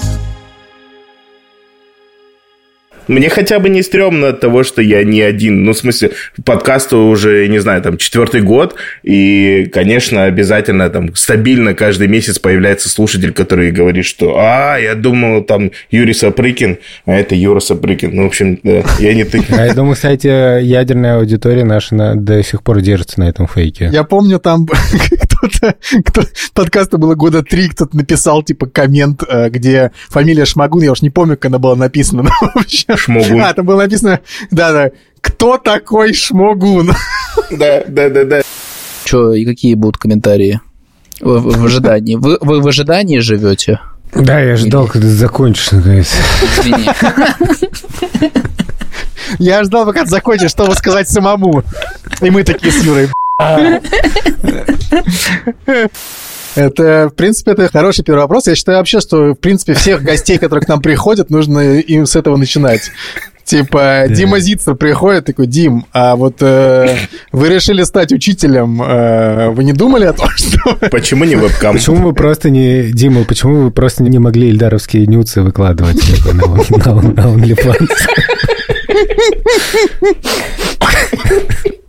Мне 3.08 3.28
хотя 3.28 3.58
бы 3.58 3.68
не 3.68 3.82
стрёмно 3.82 4.28
от 4.28 4.40
того, 4.40 4.62
что 4.62 4.82
я 4.82 5.02
не 5.04 5.20
один. 5.20 5.64
Ну, 5.64 5.72
в 5.72 5.78
смысле, 5.78 6.12
подкасту 6.44 7.06
уже, 7.06 7.46
не 7.48 7.58
знаю, 7.58 7.82
там, 7.82 7.96
четвертый 7.96 8.40
год. 8.42 8.76
И, 9.02 9.68
конечно, 9.72 10.24
обязательно 10.24 10.88
там 10.90 11.14
стабильно 11.14 11.74
каждый 11.74 12.08
месяц 12.08 12.38
появляется 12.38 12.88
слушатель, 12.88 13.32
который 13.32 13.70
говорит, 13.70 14.04
что 14.04 14.36
«А, 14.38 14.76
я 14.78 14.94
думал, 14.94 15.42
там, 15.42 15.70
Юрий 15.90 16.14
Сапрыкин, 16.14 16.78
а 17.06 17.12
это 17.12 17.34
Юра 17.34 17.60
Сапрыкин». 17.60 18.14
Ну, 18.14 18.24
в 18.24 18.26
общем, 18.26 18.58
да, 18.62 18.82
я 18.98 19.14
не 19.14 19.24
ты. 19.24 19.42
А 19.50 19.66
я 19.66 19.74
думаю, 19.74 19.94
кстати, 19.94 20.62
ядерная 20.62 21.16
аудитория 21.18 21.64
наша 21.64 21.94
на- 21.94 22.14
до 22.14 22.42
сих 22.42 22.62
пор 22.62 22.80
держится 22.80 23.20
на 23.20 23.28
этом 23.28 23.46
фейке. 23.46 23.90
Я 23.92 24.04
помню, 24.04 24.38
там 24.38 24.66
кто-то, 25.22 25.74
кто, 26.04 26.22
подкасту 26.54 26.98
было 26.98 27.14
года 27.14 27.42
три, 27.42 27.68
кто-то 27.68 27.96
написал, 27.96 28.42
типа, 28.42 28.66
коммент, 28.66 29.22
э, 29.28 29.48
где 29.50 29.90
фамилия 30.08 30.44
Шмагун, 30.44 30.82
я 30.82 30.92
уж 30.92 31.02
не 31.02 31.10
помню, 31.10 31.36
как 31.36 31.46
она 31.46 31.58
была 31.58 31.76
написана, 31.76 32.22
но 32.24 32.30
в 32.30 32.56
общем... 32.56 32.96
Шмогун. 33.00 33.40
А, 33.42 33.52
там 33.54 33.64
было 33.66 33.82
написано, 33.82 34.20
да-да, 34.50 34.90
кто 35.20 35.56
такой 35.58 36.12
Шмогун? 36.14 36.92
Да, 37.50 37.82
да, 37.88 38.08
да, 38.10 38.24
да. 38.24 38.40
Че, 39.04 39.32
и 39.34 39.44
какие 39.44 39.74
будут 39.74 39.96
комментарии? 39.98 40.60
В, 41.20 41.38
в- 41.38 41.58
в 41.60 41.64
ожидании. 41.66 42.14
Вы, 42.16 42.38
вы 42.40 42.60
в 42.60 42.66
ожидании 42.66 43.18
живете? 43.18 43.80
Да, 44.14 44.40
я 44.40 44.56
ждал, 44.56 44.86
когда 44.86 45.06
ты 45.08 45.14
закончишь, 45.14 45.70
наконец. 45.70 46.12
Извини. 46.58 46.88
Я 49.38 49.62
ждал, 49.64 49.86
пока 49.86 50.02
ты 50.04 50.10
закончишь, 50.10 50.50
чтобы 50.50 50.74
сказать 50.74 51.08
самому. 51.08 51.62
И 52.20 52.30
мы 52.30 52.42
такие 52.42 52.72
с 52.72 52.82
Юрой. 52.82 53.08
Это, 56.56 57.08
в 57.12 57.14
принципе, 57.14 57.52
это 57.52 57.68
хороший 57.68 58.04
первый 58.04 58.20
вопрос. 58.20 58.46
Я 58.46 58.54
считаю 58.54 58.78
вообще, 58.78 59.00
что, 59.00 59.32
в 59.32 59.36
принципе, 59.36 59.74
всех 59.74 60.02
гостей, 60.04 60.38
которые 60.38 60.64
к 60.64 60.68
нам 60.68 60.80
приходят, 60.80 61.30
нужно 61.30 61.78
им 61.78 62.06
с 62.06 62.16
этого 62.16 62.36
начинать. 62.36 62.90
Типа, 63.44 64.04
Дима 64.08 64.38
Зицер 64.38 64.76
приходит, 64.76 65.24
такой, 65.24 65.48
Дим, 65.48 65.84
а 65.92 66.14
вот 66.14 66.36
э, 66.40 66.96
вы 67.32 67.48
решили 67.48 67.82
стать 67.82 68.12
учителем, 68.12 68.80
э, 68.80 69.50
вы 69.50 69.64
не 69.64 69.72
думали 69.72 70.04
о 70.04 70.12
том, 70.12 70.28
что... 70.36 70.76
Почему 70.90 71.24
не 71.24 71.34
вебкам? 71.34 71.74
Почему 71.74 71.96
вы 71.96 72.12
просто 72.12 72.48
не... 72.48 72.92
Дима, 72.92 73.24
почему 73.24 73.62
вы 73.62 73.70
просто 73.72 74.04
не 74.04 74.20
могли 74.20 74.50
ильдаровские 74.50 75.06
нюцы 75.08 75.42
выкладывать 75.42 76.00
типа, 76.00 76.32
на, 76.32 76.46
на, 76.46 77.02
на 77.02 77.20
OnlyFans? 77.44 77.88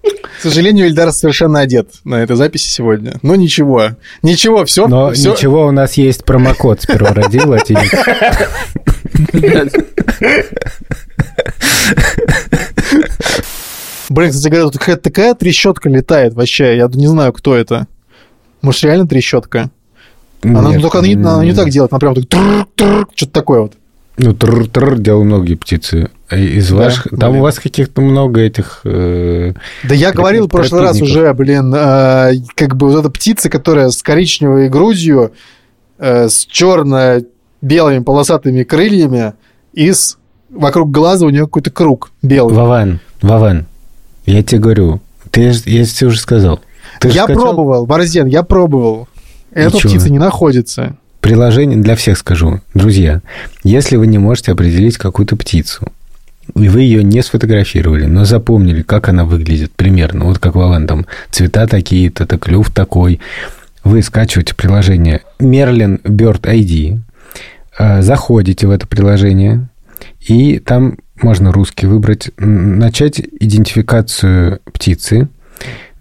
К 0.03 0.41
сожалению, 0.41 0.87
Ильдар 0.87 1.11
совершенно 1.11 1.59
одет 1.59 1.89
на 2.03 2.15
этой 2.15 2.35
записи 2.35 2.67
сегодня. 2.67 3.19
Но 3.21 3.35
ничего. 3.35 3.91
Ничего, 4.23 4.65
все. 4.65 4.87
Но 4.87 5.11
ничего, 5.11 5.67
у 5.67 5.71
нас 5.71 5.93
есть 5.93 6.25
промокод 6.25 6.81
сперва 6.81 7.13
родил. 7.13 7.55
Блин, 14.09 14.31
кстати 14.31 14.49
говоря, 14.49 14.63
тут 14.65 14.77
какая-то 14.77 15.03
такая 15.03 15.35
трещотка 15.35 15.89
летает 15.89 16.33
вообще. 16.33 16.75
Я 16.75 16.87
не 16.87 17.07
знаю, 17.07 17.31
кто 17.33 17.55
это. 17.55 17.87
Может, 18.61 18.83
реально 18.83 19.07
трещотка? 19.07 19.69
Она 20.43 20.71
Нет, 20.71 20.81
только 20.81 20.99
она 20.99 21.07
не, 21.07 21.13
она 21.13 21.45
не 21.45 21.53
так 21.53 21.69
делает, 21.69 21.93
она 21.93 21.99
прям 21.99 22.15
так 22.15 23.07
что-то 23.15 23.31
такое 23.31 23.61
вот. 23.61 23.73
Ну, 24.23 24.33
тр 24.35 24.99
делал 24.99 25.23
многие 25.23 25.55
птицы. 25.55 26.11
А 26.29 26.37
Из 26.37 26.69
Да, 26.69 26.75
ваших... 26.75 27.07
Там 27.19 27.31
блин. 27.31 27.41
у 27.41 27.43
вас 27.43 27.57
каких-то 27.57 28.01
много 28.01 28.39
этих... 28.41 28.81
э, 28.83 29.53
Да 29.83 29.95
я 29.95 30.11
говорил 30.11 30.45
в 30.45 30.49
прошлый 30.49 30.81
раз 30.81 31.01
уже, 31.01 31.33
блин, 31.33 31.73
э, 31.75 32.33
как 32.55 32.75
бы 32.75 32.89
вот 32.89 32.99
эта 32.99 33.09
птица, 33.09 33.49
которая 33.49 33.89
с 33.89 34.03
коричневой 34.03 34.69
грудью, 34.69 35.31
э, 35.97 36.29
с 36.29 36.45
черно-белыми 36.45 38.03
полосатыми 38.03 38.63
крыльями 38.63 39.33
и 39.73 39.91
с 39.91 40.17
вокруг 40.51 40.91
глаза 40.91 41.25
у 41.25 41.29
нее 41.29 41.45
какой-то 41.45 41.71
круг 41.71 42.11
белый. 42.21 42.55
Вован, 42.55 42.99
Вован, 43.23 43.65
я 44.27 44.43
тебе 44.43 44.61
говорю, 44.61 45.01
ты, 45.31 45.51
я 45.65 45.85
тебе 45.85 46.07
уже 46.07 46.19
сказал. 46.19 46.59
Ты 46.99 47.09
я 47.09 47.25
пробовал, 47.25 47.87
Борзен, 47.87 48.27
я 48.27 48.43
пробовал. 48.43 49.07
Эта 49.51 49.77
птица 49.77 50.11
не 50.11 50.19
находится. 50.19 50.95
Приложение 51.21 51.77
для 51.77 51.95
всех 51.95 52.17
скажу. 52.17 52.61
Друзья, 52.73 53.21
если 53.63 53.95
вы 53.95 54.07
не 54.07 54.17
можете 54.17 54.51
определить 54.51 54.97
какую-то 54.97 55.35
птицу, 55.35 55.91
и 56.55 56.67
вы 56.67 56.81
ее 56.81 57.03
не 57.03 57.21
сфотографировали, 57.21 58.05
но 58.05 58.25
запомнили, 58.25 58.81
как 58.81 59.07
она 59.07 59.23
выглядит 59.23 59.71
примерно, 59.71 60.25
вот 60.25 60.39
как 60.39 60.55
Вован, 60.55 60.87
там 60.87 61.05
цвета 61.29 61.67
такие-то, 61.67 62.25
то 62.25 62.39
клюв 62.39 62.71
такой, 62.71 63.19
вы 63.83 64.01
скачиваете 64.01 64.55
приложение 64.55 65.21
Merlin 65.39 66.01
Bird 66.01 66.41
ID, 66.41 66.99
э, 67.77 68.01
заходите 68.01 68.65
в 68.65 68.71
это 68.71 68.87
приложение, 68.87 69.69
и 70.19 70.57
там 70.57 70.97
можно 71.21 71.51
русский 71.51 71.85
выбрать, 71.85 72.31
начать 72.37 73.19
идентификацию 73.19 74.59
птицы, 74.73 75.29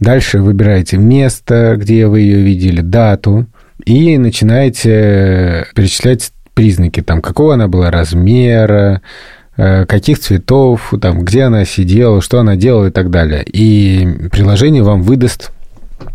Дальше 0.01 0.41
выбираете 0.41 0.97
место, 0.97 1.77
где 1.77 2.07
вы 2.07 2.21
ее 2.21 2.41
видели, 2.41 2.81
дату, 2.81 3.47
и 3.81 4.19
начинаете 4.19 5.67
перечислять 5.75 6.33
признаки, 6.55 7.01
там, 7.03 7.23
какого 7.23 7.55
она 7.55 7.69
была 7.69 7.91
размера, 7.91 9.03
э, 9.57 9.87
каких 9.87 10.19
цветов, 10.19 10.93
там, 11.01 11.23
где 11.23 11.45
она 11.45 11.65
сидела, 11.65 12.21
что 12.21 12.41
она 12.41 12.57
делала 12.57 12.87
и 12.87 12.91
так 12.91 13.11
далее. 13.11 13.45
И 13.45 14.29
приложение 14.31 14.83
вам 14.83 15.03
выдаст 15.03 15.53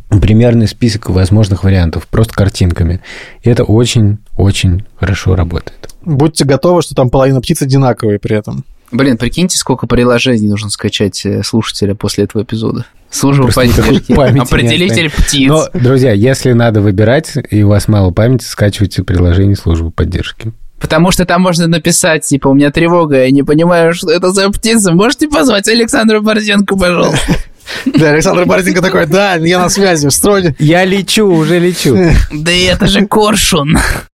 примерный 0.09 0.67
список 0.67 1.09
возможных 1.09 1.63
вариантов, 1.63 2.07
просто 2.07 2.33
картинками. 2.33 3.01
И 3.43 3.49
это 3.49 3.63
очень-очень 3.63 4.85
хорошо 4.99 5.35
работает. 5.35 5.89
Будьте 6.03 6.45
готовы, 6.45 6.81
что 6.81 6.95
там 6.95 7.09
половина 7.09 7.41
птиц 7.41 7.61
одинаковые 7.61 8.19
при 8.19 8.37
этом. 8.37 8.63
Блин, 8.91 9.17
прикиньте, 9.17 9.57
сколько 9.57 9.87
приложений 9.87 10.47
нужно 10.47 10.69
скачать 10.69 11.25
э, 11.25 11.41
слушателя 11.43 11.95
после 11.95 12.25
этого 12.25 12.43
эпизода. 12.43 12.85
Служба 13.09 13.49
поддержки. 13.51 14.11
Определитель 14.39 15.09
птиц. 15.09 15.49
Но, 15.49 15.67
друзья, 15.73 16.11
если 16.11 16.51
надо 16.51 16.81
выбирать, 16.81 17.33
и 17.49 17.63
у 17.63 17.69
вас 17.69 17.87
мало 17.87 18.11
памяти, 18.11 18.43
скачивайте 18.43 19.03
приложение 19.03 19.55
службы 19.55 19.91
поддержки. 19.91 20.51
Потому 20.79 21.11
что 21.11 21.25
там 21.25 21.41
можно 21.41 21.67
написать, 21.67 22.25
типа, 22.25 22.49
у 22.49 22.53
меня 22.53 22.69
тревога, 22.69 23.23
я 23.23 23.31
не 23.31 23.43
понимаю, 23.43 23.93
что 23.93 24.11
это 24.11 24.31
за 24.31 24.49
птица. 24.49 24.91
Можете 24.91 25.27
позвать 25.29 25.67
Александра 25.67 26.19
Борзенко, 26.19 26.75
пожалуйста? 26.75 27.17
Да, 27.85 28.11
Александр 28.11 28.45
Борзенко 28.45 28.79
такой, 28.79 29.07
да, 29.07 29.37
я 29.37 29.57
на 29.57 29.69
связи, 29.69 30.07
в 30.07 30.11
строне. 30.11 30.55
Я 30.59 30.85
лечу, 30.85 31.27
уже 31.27 31.57
лечу. 31.57 31.97
Да 32.31 32.51
это 32.51 32.85
же 32.85 33.07
коршун. 33.07 33.75